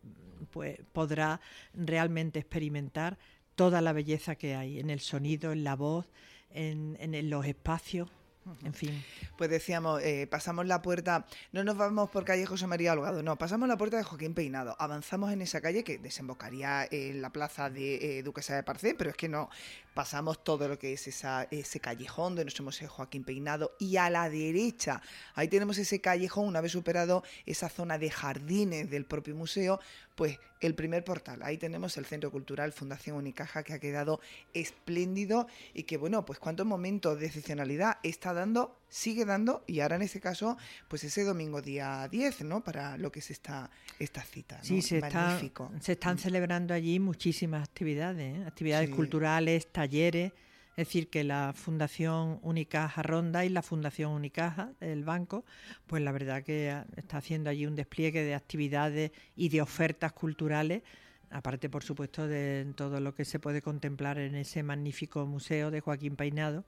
pues 0.50 0.78
podrá 0.92 1.40
realmente 1.74 2.38
experimentar 2.38 3.18
toda 3.54 3.80
la 3.80 3.92
belleza 3.92 4.36
que 4.36 4.54
hay 4.54 4.78
en 4.78 4.90
el 4.90 5.00
sonido, 5.00 5.52
en 5.52 5.64
la 5.64 5.76
voz, 5.76 6.06
en, 6.50 6.96
en 7.00 7.30
los 7.30 7.46
espacios. 7.46 8.10
En 8.62 8.74
fin. 8.74 9.02
Pues 9.38 9.48
decíamos, 9.48 10.02
eh, 10.02 10.26
pasamos 10.30 10.66
la 10.66 10.82
puerta, 10.82 11.26
no 11.52 11.64
nos 11.64 11.76
vamos 11.76 12.10
por 12.10 12.24
calle 12.24 12.44
José 12.44 12.66
María 12.66 12.92
Holgado, 12.92 13.22
no, 13.22 13.36
pasamos 13.36 13.68
la 13.68 13.78
puerta 13.78 13.96
de 13.96 14.02
Joaquín 14.02 14.34
Peinado, 14.34 14.76
avanzamos 14.78 15.32
en 15.32 15.40
esa 15.40 15.62
calle 15.62 15.82
que 15.82 15.98
desembocaría 15.98 16.86
en 16.90 17.22
la 17.22 17.30
plaza 17.30 17.70
de 17.70 18.18
eh, 18.18 18.22
Duquesa 18.22 18.54
de 18.54 18.62
Parcé, 18.62 18.94
pero 18.94 19.10
es 19.10 19.16
que 19.16 19.30
no, 19.30 19.48
pasamos 19.94 20.44
todo 20.44 20.68
lo 20.68 20.78
que 20.78 20.92
es 20.92 21.08
esa, 21.08 21.48
ese 21.50 21.80
callejón 21.80 22.36
de 22.36 22.44
nuestro 22.44 22.64
museo 22.64 22.88
Joaquín 22.90 23.24
Peinado 23.24 23.72
y 23.78 23.96
a 23.96 24.10
la 24.10 24.28
derecha, 24.28 25.00
ahí 25.34 25.48
tenemos 25.48 25.78
ese 25.78 26.02
callejón, 26.02 26.46
una 26.46 26.60
vez 26.60 26.72
superado 26.72 27.24
esa 27.46 27.70
zona 27.70 27.96
de 27.96 28.10
jardines 28.10 28.90
del 28.90 29.06
propio 29.06 29.34
museo, 29.34 29.80
pues 30.14 30.38
el 30.60 30.74
primer 30.74 31.04
portal, 31.04 31.42
ahí 31.42 31.58
tenemos 31.58 31.96
el 31.98 32.06
Centro 32.06 32.30
Cultural 32.30 32.72
Fundación 32.72 33.16
Unicaja 33.16 33.62
que 33.62 33.74
ha 33.74 33.78
quedado 33.78 34.20
espléndido 34.54 35.46
y 35.74 35.82
que 35.82 35.96
bueno, 35.96 36.24
pues 36.24 36.38
cuántos 36.38 36.66
momentos 36.66 37.20
de 37.20 37.26
excepcionalidad 37.26 37.98
está 38.02 38.32
dando, 38.32 38.78
sigue 38.88 39.24
dando 39.24 39.62
y 39.66 39.80
ahora 39.80 39.96
en 39.96 40.02
este 40.02 40.20
caso, 40.20 40.56
pues 40.88 41.04
ese 41.04 41.24
domingo 41.24 41.60
día 41.60 42.08
10, 42.10 42.44
¿no? 42.44 42.64
Para 42.64 42.96
lo 42.96 43.12
que 43.12 43.18
es 43.18 43.30
esta, 43.30 43.70
esta 43.98 44.22
cita. 44.22 44.62
Sí, 44.62 44.80
se, 44.80 45.00
se 45.80 45.92
están 45.92 46.14
mm. 46.14 46.18
celebrando 46.18 46.72
allí 46.72 46.98
muchísimas 46.98 47.62
actividades, 47.62 48.38
¿eh? 48.38 48.44
actividades 48.46 48.90
culturales, 48.90 49.70
talleres. 49.70 50.32
Es 50.76 50.88
decir, 50.88 51.08
que 51.08 51.22
la 51.22 51.52
Fundación 51.54 52.40
Unicaja 52.42 53.02
Ronda 53.02 53.44
y 53.44 53.48
la 53.48 53.62
Fundación 53.62 54.10
Unicaja, 54.10 54.72
el 54.80 55.04
banco, 55.04 55.44
pues 55.86 56.02
la 56.02 56.10
verdad 56.10 56.42
que 56.42 56.76
está 56.96 57.18
haciendo 57.18 57.48
allí 57.48 57.64
un 57.66 57.76
despliegue 57.76 58.24
de 58.24 58.34
actividades 58.34 59.12
y 59.36 59.50
de 59.50 59.62
ofertas 59.62 60.12
culturales, 60.12 60.82
aparte 61.30 61.68
por 61.68 61.84
supuesto 61.84 62.26
de 62.26 62.66
todo 62.74 62.98
lo 62.98 63.14
que 63.14 63.24
se 63.24 63.38
puede 63.38 63.62
contemplar 63.62 64.18
en 64.18 64.34
ese 64.34 64.64
magnífico 64.64 65.26
museo 65.26 65.70
de 65.70 65.80
Joaquín 65.80 66.16
Peinado, 66.16 66.64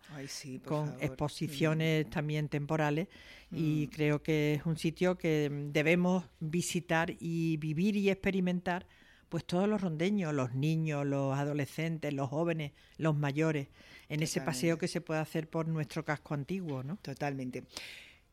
con 0.64 0.94
exposiciones 1.00 2.06
mm. 2.06 2.10
también 2.10 2.48
temporales 2.48 3.08
y 3.50 3.88
mm. 3.88 3.94
creo 3.94 4.22
que 4.22 4.54
es 4.54 4.66
un 4.66 4.76
sitio 4.76 5.18
que 5.18 5.50
debemos 5.72 6.24
visitar 6.38 7.12
y 7.18 7.56
vivir 7.56 7.96
y 7.96 8.08
experimentar 8.08 8.86
pues 9.28 9.44
todos 9.44 9.68
los 9.68 9.80
rondeños, 9.80 10.32
los 10.32 10.54
niños, 10.54 11.04
los 11.04 11.36
adolescentes, 11.36 12.14
los 12.14 12.28
jóvenes, 12.28 12.70
los 12.98 13.16
mayores 13.16 13.66
en 14.08 14.22
ese 14.22 14.40
paseo 14.40 14.78
que 14.78 14.88
se 14.88 15.00
puede 15.00 15.20
hacer 15.20 15.48
por 15.48 15.68
nuestro 15.68 16.04
casco 16.04 16.34
antiguo, 16.34 16.82
¿no? 16.82 16.96
Totalmente. 16.96 17.64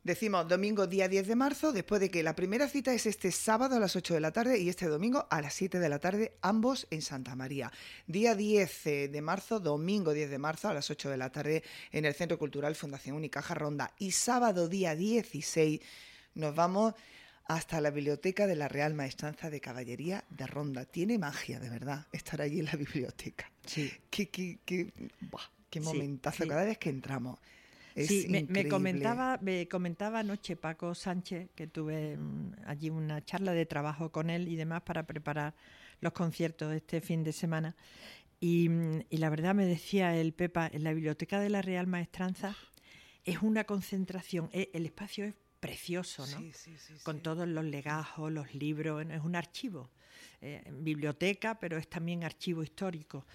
Decimos 0.04 0.50
domingo 0.50 0.86
día 0.86 1.08
10 1.08 1.28
de 1.28 1.36
marzo, 1.38 1.72
después 1.72 2.02
de 2.02 2.12
que 2.12 2.24
la 2.24 2.36
primera 2.36 2.68
cita 2.68 2.94
es 2.94 3.06
este 3.06 3.32
sábado 3.32 3.78
a 3.78 3.80
las 3.80 3.96
8 3.96 4.16
de 4.16 4.20
la 4.20 4.34
tarde 4.34 4.60
y 4.60 4.68
este 4.68 4.88
domingo 4.88 5.28
a 5.30 5.42
las 5.42 5.54
7 5.54 5.80
de 5.80 5.88
la 5.88 6.00
tarde, 6.00 6.34
ambos 6.42 6.88
en 6.90 7.02
Santa 7.02 7.38
María. 7.38 7.72
Día 8.06 8.36
10 8.36 8.88
eh, 8.88 9.08
de 9.08 9.22
marzo, 9.22 9.62
domingo 9.62 10.12
10 10.12 10.30
de 10.30 10.38
marzo 10.40 10.68
a 10.68 10.74
las 10.74 10.92
8 10.92 11.10
de 11.10 11.16
la 11.16 11.32
tarde 11.32 11.64
en 11.94 12.04
el 12.04 12.14
Centro 12.16 12.38
Cultural 12.38 12.76
Fundación 12.76 13.16
Unicaja 13.16 13.54
Ronda. 13.54 13.94
Y 13.98 14.12
sábado 14.12 14.68
día 14.68 14.94
16 14.94 15.80
nos 16.36 16.54
vamos 16.54 16.96
hasta 17.46 17.80
la 17.80 17.90
biblioteca 17.90 18.46
de 18.46 18.58
la 18.58 18.68
Real 18.68 18.94
Maestranza 18.94 19.50
de 19.50 19.62
Caballería 19.62 20.26
de 20.30 20.48
Ronda. 20.48 20.84
Tiene 20.84 21.18
magia, 21.18 21.62
de 21.62 21.70
verdad, 21.70 22.08
estar 22.12 22.42
allí 22.42 22.60
en 22.60 22.66
la 22.66 22.76
biblioteca. 22.76 23.50
Sí. 23.66 23.90
Qué, 24.10 24.28
qué, 24.28 24.60
qué, 24.66 24.92
Qué 25.74 25.82
momentazo 25.82 26.48
cada 26.48 26.66
vez 26.66 26.78
que 26.78 26.90
entramos. 26.90 27.40
sí, 27.96 28.28
me, 28.30 28.68
comentaba, 28.68 29.40
me 29.42 29.68
comentaba 29.68 30.20
anoche 30.20 30.56
Paco 30.56 30.94
Sánchez 30.94 31.50
que 31.56 31.66
tuve 31.66 32.16
mm, 32.16 32.54
allí 32.66 32.92
una 32.92 33.26
charla 33.26 33.54
de 33.54 33.66
trabajo 33.66 34.12
con 34.12 34.30
él 34.30 34.48
y 34.48 34.56
demás 34.56 34.84
para 34.84 35.08
preparar 35.08 35.56
los 36.00 36.14
conciertos 36.14 36.70
de 36.70 36.78
este 36.78 37.02
fin 37.02 37.24
de 37.24 37.34
semana. 37.34 37.76
Y, 38.40 38.70
mm, 38.70 39.06
la 39.10 39.30
verdad 39.32 39.56
me 39.56 39.66
decía 39.66 40.16
el 40.16 40.34
Pepa, 40.34 40.70
en 40.72 40.84
la 40.84 40.94
biblioteca 40.94 41.40
de 41.40 41.50
la 41.50 41.64
Real 41.64 41.88
Maestranza 41.88 42.56
es 43.26 43.42
una 43.42 43.64
concentración, 43.64 44.50
e, 44.54 44.70
el 44.74 44.86
espacio 44.86 45.26
es 45.26 45.34
precioso, 45.60 46.28
¿no? 46.28 46.44
Con 47.04 47.22
todos 47.22 47.48
los 47.48 47.64
legajos, 47.64 48.32
los 48.32 48.54
libros, 48.54 49.06
es 49.10 49.22
un 49.22 49.36
archivo, 49.36 49.90
eh, 50.42 50.62
biblioteca, 50.72 51.58
pero 51.58 51.78
es 51.78 51.88
también 51.88 52.24
archivo 52.24 52.62
histórico. 52.62 53.26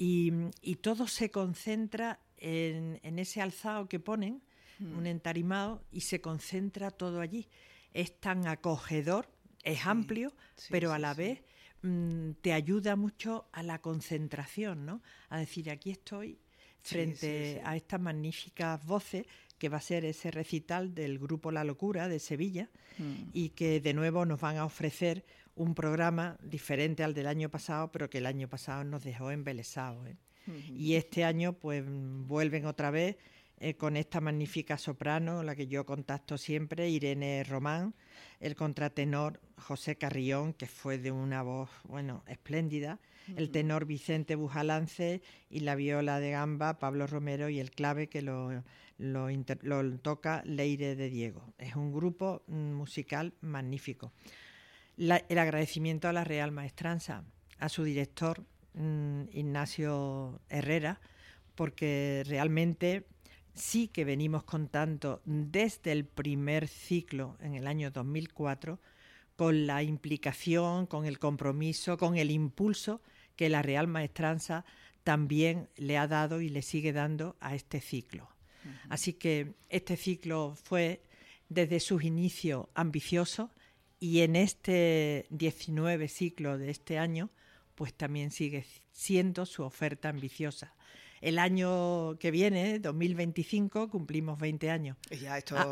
Y, 0.00 0.76
todo 0.76 1.08
se 1.08 1.30
concentra 1.30 2.20
en, 2.36 3.18
ese 3.18 3.42
alzado 3.42 3.88
que 3.88 3.98
ponen, 3.98 4.42
hmm. 4.78 4.96
un 4.96 5.06
entarimado, 5.06 5.82
y 5.90 6.02
se 6.02 6.20
concentra 6.20 6.92
todo 6.92 7.20
allí. 7.20 7.48
Es 7.92 8.20
tan 8.20 8.46
acogedor, 8.46 9.28
es 9.64 9.84
amplio, 9.86 10.32
pero 10.70 10.92
a 10.92 11.00
la 11.00 11.14
vez 11.14 11.42
mm, 11.82 12.30
te 12.40 12.52
ayuda 12.52 12.94
mucho 12.94 13.48
a 13.52 13.64
la 13.64 13.80
concentración, 13.80 14.86
¿no? 14.86 15.02
A 15.30 15.38
decir, 15.38 15.68
aquí 15.68 15.90
estoy 15.90 16.38
frente 16.80 17.60
a 17.64 17.74
estas 17.74 18.00
magníficas 18.00 18.84
voces 18.86 19.26
que 19.58 19.68
va 19.68 19.78
a 19.78 19.82
ser 19.82 20.04
ese 20.04 20.30
recital 20.30 20.94
del 20.94 21.18
grupo 21.18 21.50
La 21.50 21.64
Locura 21.64 22.08
de 22.08 22.20
Sevilla 22.20 22.70
hmm. 22.98 23.30
y 23.32 23.50
que 23.50 23.80
de 23.80 23.94
nuevo 23.94 24.24
nos 24.24 24.40
van 24.40 24.58
a 24.58 24.64
ofrecer 24.64 25.24
un 25.58 25.74
programa 25.74 26.38
diferente 26.40 27.02
al 27.02 27.14
del 27.14 27.26
año 27.26 27.50
pasado, 27.50 27.90
pero 27.90 28.08
que 28.08 28.18
el 28.18 28.26
año 28.26 28.48
pasado 28.48 28.84
nos 28.84 29.02
dejó 29.02 29.30
embelesados. 29.30 30.06
¿eh? 30.06 30.16
Y 30.70 30.94
este 30.94 31.24
año 31.24 31.52
pues 31.52 31.84
vuelven 31.86 32.64
otra 32.64 32.90
vez 32.90 33.16
eh, 33.58 33.74
con 33.74 33.96
esta 33.96 34.20
magnífica 34.20 34.78
soprano, 34.78 35.42
la 35.42 35.56
que 35.56 35.66
yo 35.66 35.84
contacto 35.84 36.38
siempre, 36.38 36.88
Irene 36.88 37.42
Román, 37.42 37.94
el 38.38 38.54
contratenor 38.54 39.40
José 39.56 39.96
Carrión, 39.96 40.54
que 40.54 40.66
fue 40.66 40.96
de 40.96 41.10
una 41.10 41.42
voz, 41.42 41.68
bueno, 41.82 42.22
espléndida, 42.28 43.00
el 43.36 43.50
tenor 43.50 43.84
Vicente 43.84 44.36
Bujalance 44.36 45.22
y 45.50 45.60
la 45.60 45.74
viola 45.74 46.20
de 46.20 46.30
gamba 46.30 46.78
Pablo 46.78 47.06
Romero 47.06 47.48
y 47.50 47.58
el 47.58 47.72
clave 47.72 48.08
que 48.08 48.22
lo, 48.22 48.62
lo, 48.96 49.28
lo 49.62 49.98
toca 49.98 50.42
Leire 50.46 50.94
de 50.94 51.10
Diego. 51.10 51.52
Es 51.58 51.74
un 51.74 51.92
grupo 51.92 52.42
mm, 52.46 52.72
musical 52.72 53.34
magnífico 53.40 54.12
el 54.98 55.38
agradecimiento 55.38 56.08
a 56.08 56.12
la 56.12 56.24
Real 56.24 56.50
Maestranza, 56.50 57.24
a 57.58 57.68
su 57.68 57.84
director, 57.84 58.44
mm, 58.74 59.22
Ignacio 59.32 60.40
Herrera, 60.48 61.00
porque 61.54 62.24
realmente 62.26 63.06
sí 63.54 63.88
que 63.88 64.04
venimos 64.04 64.44
contando 64.44 65.22
desde 65.24 65.92
el 65.92 66.04
primer 66.04 66.68
ciclo 66.68 67.36
en 67.40 67.54
el 67.54 67.66
año 67.66 67.90
2004 67.90 68.80
con 69.36 69.66
la 69.66 69.82
implicación, 69.82 70.86
con 70.86 71.06
el 71.06 71.18
compromiso, 71.18 71.96
con 71.96 72.16
el 72.16 72.30
impulso 72.30 73.00
que 73.36 73.48
la 73.48 73.62
Real 73.62 73.86
Maestranza 73.86 74.64
también 75.04 75.68
le 75.76 75.96
ha 75.96 76.08
dado 76.08 76.40
y 76.40 76.48
le 76.48 76.62
sigue 76.62 76.92
dando 76.92 77.36
a 77.40 77.54
este 77.54 77.80
ciclo. 77.80 78.28
Así 78.88 79.14
que 79.14 79.54
este 79.68 79.96
ciclo 79.96 80.54
fue 80.62 81.02
desde 81.48 81.80
sus 81.80 82.02
inicios 82.02 82.66
ambicioso, 82.74 83.50
y 84.00 84.20
en 84.20 84.36
este 84.36 85.26
19 85.30 86.08
ciclo 86.08 86.58
de 86.58 86.70
este 86.70 86.98
año, 86.98 87.30
pues 87.74 87.94
también 87.94 88.30
sigue 88.30 88.64
siendo 88.92 89.46
su 89.46 89.62
oferta 89.62 90.08
ambiciosa. 90.08 90.74
el 91.20 91.40
año 91.40 92.16
que 92.20 92.30
viene, 92.30 92.78
2025, 92.78 93.90
cumplimos 93.90 94.38
20 94.38 94.70
años. 94.70 94.96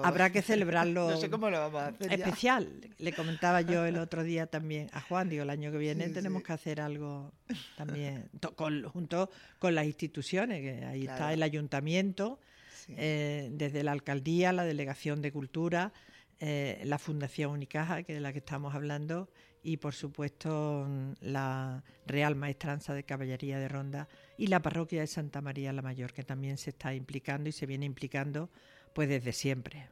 habrá 0.02 0.30
que 0.30 0.42
celebrarlo. 0.42 1.10
no 1.10 1.16
sé 1.18 1.30
cómo 1.30 1.50
lo 1.50 1.58
vamos 1.60 1.82
a 1.82 1.86
hacer. 1.88 2.12
Especial. 2.12 2.80
Le 2.98 3.12
comentaba 3.12 3.60
yo 3.60 3.84
el 3.84 3.98
otro 3.98 4.24
día 4.24 4.46
también 4.46 4.88
a 4.92 5.00
Juan, 5.00 5.28
digo, 5.28 5.44
el 5.44 5.50
año 5.50 5.70
que 5.70 5.78
viene 5.78 6.08
tenemos 6.08 6.42
que 6.42 6.52
hacer 6.52 6.80
algo 6.80 7.32
también, 7.76 8.28
junto 8.92 9.30
con 9.60 9.74
las 9.76 9.86
instituciones, 9.86 10.62
que 10.62 10.84
ahí 10.84 11.06
está 11.06 11.32
el 11.32 11.44
ayuntamiento, 11.44 12.40
eh, 12.88 13.48
desde 13.52 13.84
la 13.84 13.92
alcaldía, 13.92 14.52
la 14.52 14.64
delegación 14.64 15.22
de 15.22 15.30
cultura. 15.30 15.92
Eh, 16.38 16.82
la 16.84 16.98
Fundación 16.98 17.50
Unicaja, 17.50 18.02
que 18.02 18.12
de 18.12 18.20
la 18.20 18.30
que 18.30 18.40
estamos 18.40 18.74
hablando, 18.74 19.30
y 19.62 19.78
por 19.78 19.94
supuesto 19.94 20.86
la 21.20 21.82
Real 22.06 22.36
Maestranza 22.36 22.92
de 22.92 23.04
Caballería 23.04 23.58
de 23.58 23.68
Ronda 23.68 24.06
y 24.36 24.48
la 24.48 24.60
Parroquia 24.60 25.00
de 25.00 25.06
Santa 25.06 25.40
María 25.40 25.72
la 25.72 25.80
Mayor, 25.80 26.12
que 26.12 26.24
también 26.24 26.58
se 26.58 26.70
está 26.70 26.94
implicando 26.94 27.48
y 27.48 27.52
se 27.52 27.64
viene 27.64 27.86
implicando 27.86 28.50
pues 28.92 29.08
desde 29.08 29.32
siempre. 29.32 29.88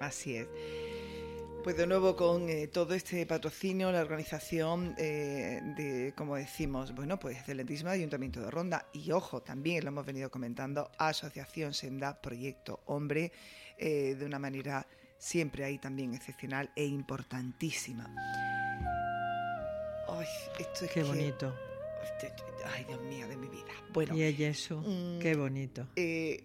Así 0.00 0.36
es. 0.36 0.46
Pues 1.64 1.78
de 1.78 1.86
nuevo 1.86 2.14
con 2.14 2.50
eh, 2.50 2.68
todo 2.68 2.92
este 2.92 3.24
patrocinio, 3.24 3.90
la 3.90 4.02
organización 4.02 4.94
eh, 4.98 5.60
de, 5.78 6.12
como 6.14 6.36
decimos, 6.36 6.94
bueno, 6.94 7.18
pues 7.18 7.38
excelentísimo 7.38 7.88
Ayuntamiento 7.88 8.42
de 8.42 8.50
Ronda 8.50 8.86
y 8.92 9.10
ojo, 9.12 9.40
también 9.40 9.82
lo 9.82 9.88
hemos 9.88 10.04
venido 10.04 10.30
comentando, 10.30 10.90
Asociación 10.98 11.72
Senda, 11.72 12.20
Proyecto 12.20 12.80
Hombre, 12.84 13.32
de 13.78 14.24
una 14.24 14.38
manera 14.38 14.86
siempre 15.24 15.64
ahí 15.64 15.78
también 15.78 16.12
excepcional 16.12 16.70
e 16.76 16.84
importantísima. 16.84 18.04
Ay, 20.06 20.26
esto 20.58 20.84
es 20.84 20.90
Qué 20.90 21.02
bonito. 21.02 21.54
Ay, 22.66 22.84
Dios 22.84 23.00
mío, 23.00 23.26
de 23.26 23.36
mi 23.36 23.48
vida. 23.48 23.72
Bueno. 23.94 24.14
Y 24.14 24.22
eso, 24.44 24.82
mm, 24.82 25.18
qué 25.20 25.34
bonito. 25.34 25.88
Eh, 25.96 26.44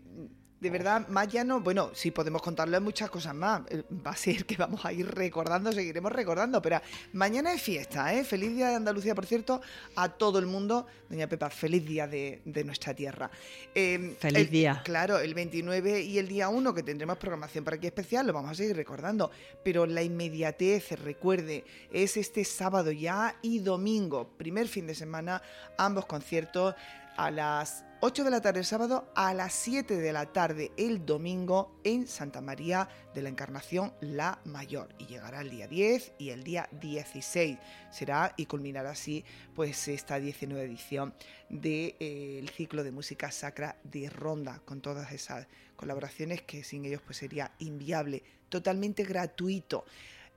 de 0.60 0.70
verdad, 0.70 1.08
más 1.08 1.28
ya 1.30 1.44
no, 1.44 1.62
bueno, 1.62 1.92
sí 1.94 2.12
podemos 2.12 2.42
contarle 2.42 2.80
muchas 2.80 3.10
cosas 3.10 3.34
más. 3.34 3.62
Eh, 3.70 3.84
va 4.06 4.12
a 4.12 4.16
ser 4.16 4.46
que 4.46 4.58
vamos 4.58 4.84
a 4.84 4.92
ir 4.92 5.08
recordando, 5.08 5.72
seguiremos 5.72 6.12
recordando, 6.12 6.62
pero 6.62 6.82
mañana 7.14 7.54
es 7.54 7.62
fiesta, 7.62 8.14
¿eh? 8.14 8.24
Feliz 8.24 8.54
día 8.54 8.70
de 8.70 8.76
Andalucía, 8.76 9.16
por 9.16 9.26
cierto, 9.26 9.62
a 9.96 10.10
todo 10.10 10.38
el 10.40 10.46
mundo. 10.46 10.86
Doña 11.10 11.28
Pepa, 11.28 11.50
feliz 11.50 11.86
día 11.86 12.08
de, 12.08 12.42
nuestra 12.66 12.94
tierra. 12.94 13.32
Em, 13.74 14.16
feliz 14.16 14.52
día. 14.52 14.82
Claro, 14.84 15.20
el 15.20 15.34
29 15.34 16.02
y 16.02 16.18
el 16.18 16.28
día 16.28 16.50
1, 16.50 16.74
que 16.74 16.84
tendremos 16.84 17.18
programación 17.18 17.64
para 17.64 17.78
aquí 17.78 17.88
especial, 17.88 18.28
lo 18.28 18.34
vamos 18.34 18.52
a 18.52 18.56
seguir 18.56 18.76
recordando. 18.76 19.32
Pero 19.64 19.86
la 19.86 20.04
inmediatez, 20.04 20.92
recuerde, 21.00 21.64
es 21.92 22.18
este 22.18 22.44
sábado 22.44 22.92
ya 22.92 23.38
y 23.42 23.60
domingo, 23.60 24.28
primer 24.38 24.68
fin 24.68 24.88
de 24.88 24.96
semana, 24.96 25.42
ambos 25.78 26.06
conciertos 26.06 26.76
a 27.20 27.32
las 27.32 27.84
8 28.00 28.24
de 28.24 28.30
la 28.30 28.40
tarde 28.40 28.60
el 28.60 28.66
sábado, 28.66 29.12
a 29.14 29.34
las 29.34 29.52
7 29.52 29.98
de 29.98 30.14
la 30.14 30.28
tarde 30.28 30.72
el 30.78 31.06
domingo 31.06 31.78
en 31.84 32.08
Santa 32.08 32.40
María 32.40 32.88
de 33.14 33.22
la 33.22 33.28
Encarnación 33.28 33.92
La 34.00 34.40
Mayor. 34.46 34.96
Y 35.00 35.08
llegará 35.08 35.42
el 35.42 35.50
día 35.50 35.68
10 35.68 36.14
y 36.18 36.30
el 36.30 36.46
día 36.46 36.70
16 36.80 37.58
será 37.92 38.34
y 38.38 38.46
culminará 38.46 38.92
así 38.92 39.26
pues 39.54 39.90
esta 39.90 40.18
19 40.18 40.64
edición 40.64 41.14
del 41.50 41.62
de, 41.62 41.96
eh, 42.00 42.46
ciclo 42.56 42.86
de 42.86 42.92
música 42.92 43.32
sacra 43.32 43.76
de 43.84 44.10
Ronda, 44.10 44.62
con 44.64 44.80
todas 44.80 45.12
esas 45.12 45.48
colaboraciones 45.76 46.42
que 46.44 46.64
sin 46.64 46.86
ellos 46.86 47.02
pues 47.06 47.18
sería 47.18 47.52
inviable, 47.60 48.24
totalmente 48.48 49.04
gratuito. 49.04 49.84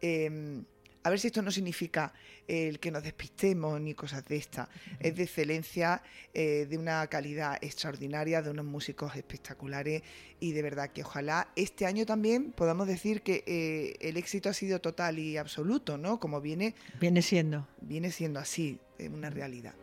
Em, 0.01 0.65
a 1.03 1.11
ver 1.11 1.19
si 1.19 1.29
esto 1.29 1.43
no 1.43 1.51
significa 1.51 2.13
el 2.47 2.79
que 2.79 2.91
nos 2.91 3.03
despistemos 3.03 3.81
ni 3.81 3.95
cosas 3.95 4.25
de 4.25 4.37
esta. 4.37 4.69
Es 5.01 5.17
de 5.17 5.25
excelencia, 5.25 6.03
eh, 6.35 6.67
de 6.69 6.79
una 6.79 7.07
calidad 7.09 7.59
extraordinaria, 7.61 8.43
de 8.43 8.51
unos 8.51 8.65
músicos 8.65 9.17
espectaculares 9.17 10.03
y 10.41 10.53
de 10.53 10.63
verdad 10.63 10.91
que 10.91 11.03
ojalá 11.03 11.49
este 11.57 11.87
año 11.87 12.07
también 12.07 12.53
podamos 12.53 12.87
decir 12.87 13.23
que 13.23 13.45
eh, 13.47 13.97
el 14.01 14.17
éxito 14.17 14.49
ha 14.49 14.55
sido 14.55 14.81
total 14.81 15.19
y 15.19 15.37
absoluto, 15.37 15.99
¿no? 15.99 16.21
Como 16.21 16.41
viene... 16.41 16.75
Viene 17.01 17.23
siendo. 17.23 17.67
Viene 17.81 18.11
siendo 18.11 18.41
así, 18.41 18.79
una 18.99 19.31
realidad. 19.31 19.75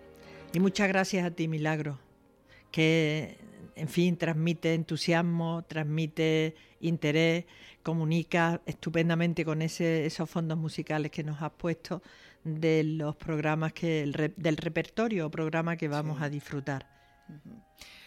Y 0.54 0.60
muchas 0.60 0.88
gracias 0.88 1.26
a 1.26 1.32
ti, 1.32 1.48
Milagro, 1.48 2.00
que, 2.72 3.38
en 3.76 3.88
fin, 3.88 4.18
transmite 4.18 4.74
entusiasmo, 4.74 5.64
transmite 5.68 6.56
interés 6.80 7.46
comunica 7.84 8.62
estupendamente 8.66 9.46
con 9.46 9.62
ese, 9.62 10.06
esos 10.06 10.30
fondos 10.30 10.58
musicales 10.58 11.12
que 11.12 11.24
nos 11.24 11.42
has 11.42 11.52
puesto 11.52 12.02
de 12.44 12.84
los 12.84 13.16
programas 13.16 13.74
que 13.74 14.34
del 14.38 14.58
repertorio 14.58 15.28
o 15.28 15.32
programa 15.32 15.78
que 15.78 15.88
vamos 15.88 16.22
a 16.22 16.30
disfrutar. 16.30 16.88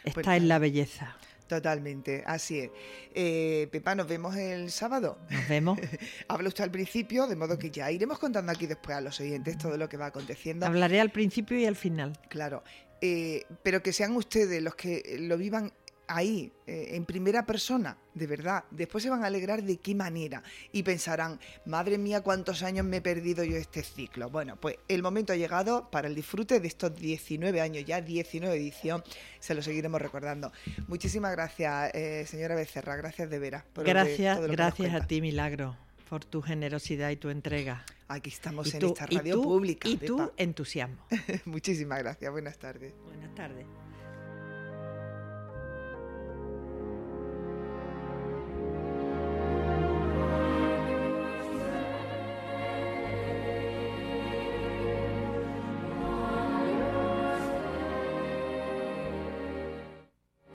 Está 0.04 0.22
pues 0.22 0.36
en 0.36 0.48
la 0.48 0.58
belleza. 0.58 1.16
Totalmente, 1.46 2.24
así 2.26 2.60
es. 2.60 2.70
Eh, 3.14 3.68
Pepa, 3.70 3.94
nos 3.94 4.08
vemos 4.08 4.34
el 4.36 4.70
sábado. 4.70 5.18
Nos 5.28 5.48
vemos. 5.48 5.78
Habla 6.28 6.48
usted 6.48 6.64
al 6.64 6.70
principio, 6.70 7.26
de 7.26 7.36
modo 7.36 7.58
que 7.58 7.70
ya 7.70 7.90
iremos 7.90 8.18
contando 8.18 8.50
aquí 8.52 8.66
después 8.66 8.96
a 8.96 9.02
los 9.02 9.20
oyentes 9.20 9.58
todo 9.58 9.76
lo 9.76 9.86
que 9.88 9.98
va 9.98 10.06
aconteciendo. 10.06 10.64
Hablaré 10.64 11.00
al 11.00 11.10
principio 11.10 11.58
y 11.58 11.66
al 11.66 11.76
final. 11.76 12.18
Claro, 12.30 12.64
eh, 13.02 13.44
pero 13.62 13.82
que 13.82 13.92
sean 13.92 14.16
ustedes 14.16 14.62
los 14.62 14.74
que 14.76 15.18
lo 15.20 15.36
vivan 15.36 15.72
ahí, 16.16 16.52
eh, 16.66 16.90
en 16.92 17.04
primera 17.04 17.44
persona, 17.46 17.96
de 18.14 18.26
verdad. 18.26 18.64
Después 18.70 19.02
se 19.02 19.10
van 19.10 19.24
a 19.24 19.26
alegrar 19.26 19.62
de 19.62 19.76
qué 19.78 19.94
manera 19.94 20.42
y 20.72 20.82
pensarán, 20.82 21.40
madre 21.64 21.98
mía, 21.98 22.20
cuántos 22.20 22.62
años 22.62 22.84
me 22.84 22.98
he 22.98 23.00
perdido 23.00 23.44
yo 23.44 23.56
este 23.56 23.82
ciclo. 23.82 24.30
Bueno, 24.30 24.56
pues 24.56 24.76
el 24.88 25.02
momento 25.02 25.32
ha 25.32 25.36
llegado 25.36 25.90
para 25.90 26.08
el 26.08 26.14
disfrute 26.14 26.60
de 26.60 26.68
estos 26.68 26.94
19 26.94 27.60
años, 27.60 27.84
ya 27.84 28.00
19 28.00 28.54
edición, 28.54 29.02
se 29.40 29.54
lo 29.54 29.62
seguiremos 29.62 30.00
recordando. 30.00 30.52
Muchísimas 30.88 31.32
gracias, 31.32 31.94
eh, 31.94 32.24
señora 32.26 32.54
Becerra, 32.54 32.96
gracias 32.96 33.30
de 33.30 33.38
veras. 33.38 33.64
gracias, 33.74 34.40
gracias 34.48 34.94
a 34.94 35.06
ti, 35.06 35.20
Milagro 35.20 35.76
por 36.12 36.26
tu 36.26 36.42
generosidad 36.42 37.08
y 37.08 37.16
tu 37.16 37.30
entrega. 37.30 37.86
Aquí 38.06 38.28
estamos 38.28 38.74
en 38.74 38.84
esta 38.84 39.06
radio 39.06 39.40
pública. 39.40 39.88
Y 39.88 39.96
tu 39.96 40.30
entusiasmo. 40.36 41.06
Muchísimas 41.46 42.00
gracias. 42.00 42.30
Buenas 42.30 42.58
tardes. 42.58 42.92
Buenas 43.06 43.34
tardes. 43.34 43.64